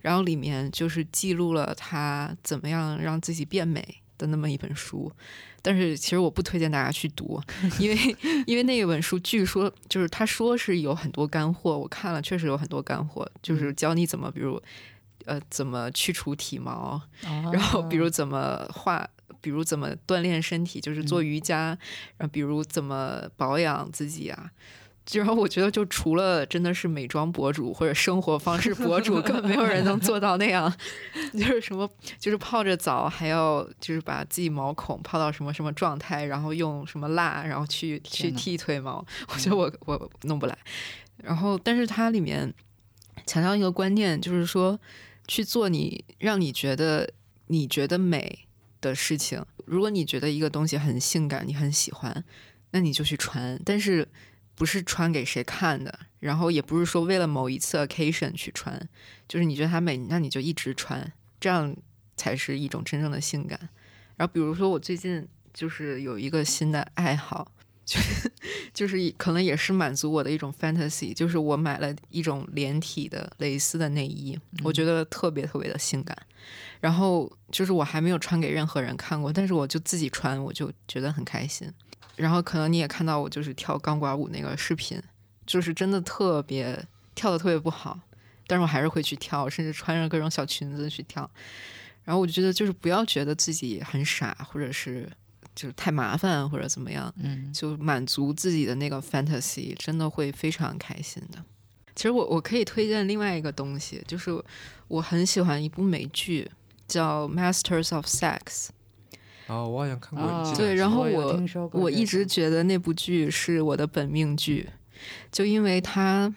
[0.00, 5.12] 然后里面就是记录了她怎么样让自己变美的那么一本书。
[5.60, 7.38] 但是其实我不推荐大家去读，
[7.78, 8.16] 因为
[8.46, 14.62] 因为那一本书据说就是他说是有很多干货，我看了确实有很多干货，就是教你怎么比如
[15.26, 16.98] 呃怎么去除体毛，
[17.52, 19.06] 然后比如怎么画，
[19.40, 21.78] 比如怎么锻炼身体，就是做瑜伽，
[22.16, 24.50] 然后比如怎么保养自己啊。
[25.14, 30.70] 然后我觉得，就除了真的是美妆博主或者生活方式博主，根本没有人能做到那样。
[31.32, 31.88] 就是什么，
[32.18, 39.02] 就是泡着澡，还要就是把自己毛孔泡到什么什么状态，然后用什么蜡，然后去去剃腿毛。
[39.32, 40.58] 我觉得我我弄不来。
[41.22, 42.52] 然后，但是它里面
[43.24, 44.78] 强调一个观念，就是说
[45.26, 47.10] 去做你让你觉得
[47.46, 48.46] 你觉得美
[48.80, 49.44] 的事情。
[49.64, 52.24] 如果你觉得一个东西很性感，你很喜欢，
[52.70, 54.06] 那你就去穿，但是
[54.54, 58.88] 不是穿给谁看的，然后也不是说为了某一次 occasion 去穿，
[59.26, 61.76] 就是你觉得它美，那你就一直穿，这样
[62.16, 63.58] 才是一种真正的性感。
[64.16, 67.52] 然后比如说我最近就是有一个新的爱好。
[67.88, 68.30] 就是
[68.74, 76.14] 就是可能也是满足我的一种 fantasy，就是我买了一种连体的蕾丝的内衣，我觉得特别特别的性感。
[76.80, 81.70] 然后就是我还没有穿给任何人看过，但是我就自己穿，我就觉得很开心。
[82.16, 85.00] 然后可能你也看到我就是跳钢管舞那个视频，
[85.46, 86.84] 就是真的特别
[87.14, 87.98] 跳的特别不好，
[88.46, 91.30] 但是我还是会去跳，甚至穿着各种小裙子去跳。
[92.04, 95.08] 然后我就觉得，就是不要觉得自己很傻，或者是
[95.54, 101.44] 就是太麻烦或者怎么样，嗯就满足自己的那个 fantasy，真的会非常开心的。
[101.94, 104.30] 其实我我可以推荐另外一个东西，就是
[104.86, 106.50] 我很喜欢一部美剧，
[106.88, 108.40] 叫《Masters of Sex》。
[109.46, 110.54] 哦，我好像看过。
[110.56, 111.40] 对，然后我
[111.72, 114.68] 我一直觉得那部剧是我的本命剧，
[115.30, 116.34] 就因为它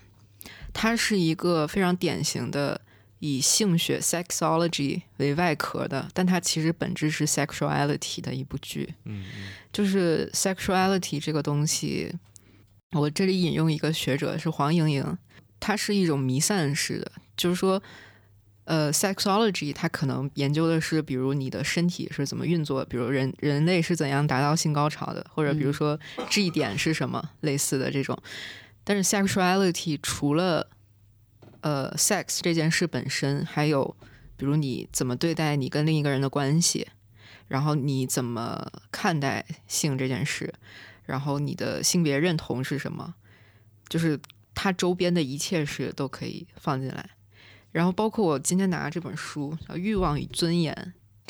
[0.72, 2.80] 它是一个非常典型的
[3.20, 8.94] 以性学 （sexology） 为外壳的，但它其实本质是 sexuality 的一部剧。
[9.06, 12.14] 嗯嗯就是 sexuality 这个东西，
[12.94, 15.18] 我这里引用一个学者是黄莹莹，
[15.60, 17.82] 她是一种弥散式的，就是说，
[18.72, 26.00] 呃，sexology 它可能研究的是，比如你的身体是怎么运作，比如人人类是怎样达到性高潮的，或者比如说
[26.30, 28.18] G 点是什么，类似的这种。
[28.86, 30.70] 但是 sexuality 除了
[31.60, 33.94] 呃 sex 这件事本身，还有
[34.38, 36.88] 比如你怎么对待你跟另一个人的关系，
[37.50, 40.54] 然后你怎么看待性这件事，
[41.04, 43.16] 然后你的性别认同是什么，
[43.90, 44.18] 就是
[44.56, 47.10] 它周边的一切事都可以放进来。
[47.72, 50.74] 然后包括我今天拿这本书叫《欲望与尊严》，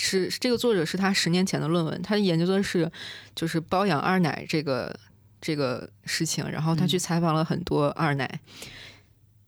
[0.01, 2.91] 是这个作者是他十年前的论文，他研究的是
[3.35, 4.99] 就是包养二奶这个
[5.39, 8.39] 这个事情，然后他去采访了很多二奶。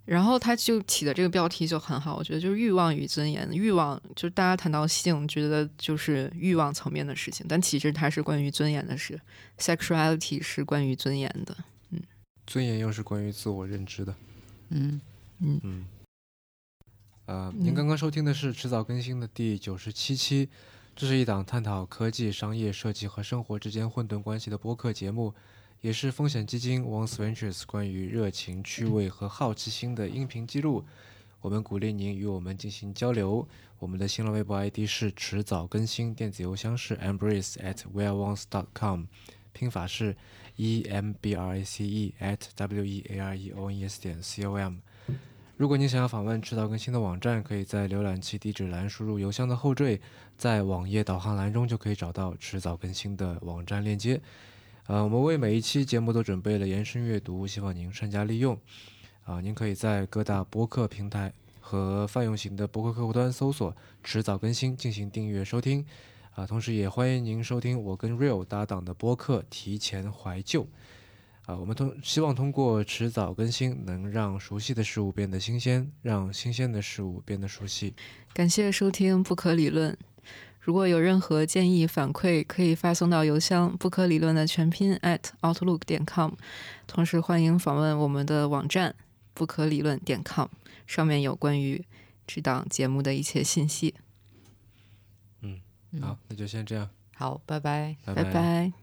[0.05, 3.49] 然后他就起的这个标题就很好，我觉得就是欲望与尊严。
[3.53, 9.17] 欲望就是大家谈到性，觉得就是欲望层面的事情，但其实它是关于尊严的事。
[9.57, 11.55] Sexuality 是关于尊严的。
[11.91, 12.01] 嗯
[12.45, 14.13] 尊严又是关于自我认知的。
[14.71, 14.99] 嗯
[15.39, 15.85] 嗯嗯，
[17.33, 20.47] 呃，您嗯刚刚收听的是迟早更新的第九十七期，
[20.95, 25.33] 这是一档探讨科技、商业、设计和生活之间混沌关系的播客节目，
[25.81, 30.85] 也是风险基金 Once Ventures 关于热情、趣味和好奇心的音频记录。
[31.41, 33.47] 我们鼓励您与我们进行交流。
[33.79, 39.05] 我们的新浪微博 ID 是迟早更新，电子邮箱是 embrace at weareones.com，
[39.53, 40.15] 拼法是
[40.57, 43.79] e m b r a c e at w e a r e o n
[43.79, 44.75] e s 点 c o m。
[45.55, 50.01] 如果您想要访问迟早更新的网站，可以在浏览器地址栏输入邮箱的后缀，
[50.35, 54.19] 在网页导航栏中就可以找到迟早更新的网站链接。
[54.87, 58.57] 呃，我们为每一期节目都准备了延伸阅读，希望您善加利用。
[59.25, 61.31] 啊、您可以在各大播客平台
[61.61, 63.73] 和泛用型的播客客户端搜索
[64.03, 65.85] “迟早更新”进行订阅收听。
[66.33, 70.63] 啊、同时也欢迎您收听我跟 Real 搭档的播客《提前怀旧》。
[71.45, 77.93] 啊，我们通希望通过迟早更新，能让熟悉的事物变得新鲜，让新鲜的事物变得熟悉。
[78.33, 79.97] 感谢收听不可理论。
[80.61, 86.31] 如果有任何建议反馈，可以发送到邮箱不可理论的全拼 at outlook 点 com。
[86.87, 88.95] 同时欢迎访问我们的网站
[89.33, 90.47] 不可理论点 com，
[90.87, 91.83] 上面有关于
[92.25, 93.93] 这档节目的一切信息。
[95.41, 95.59] 嗯
[96.01, 97.97] 好，那就先这样，好，拜拜。
[98.05, 98.73] 拜拜拜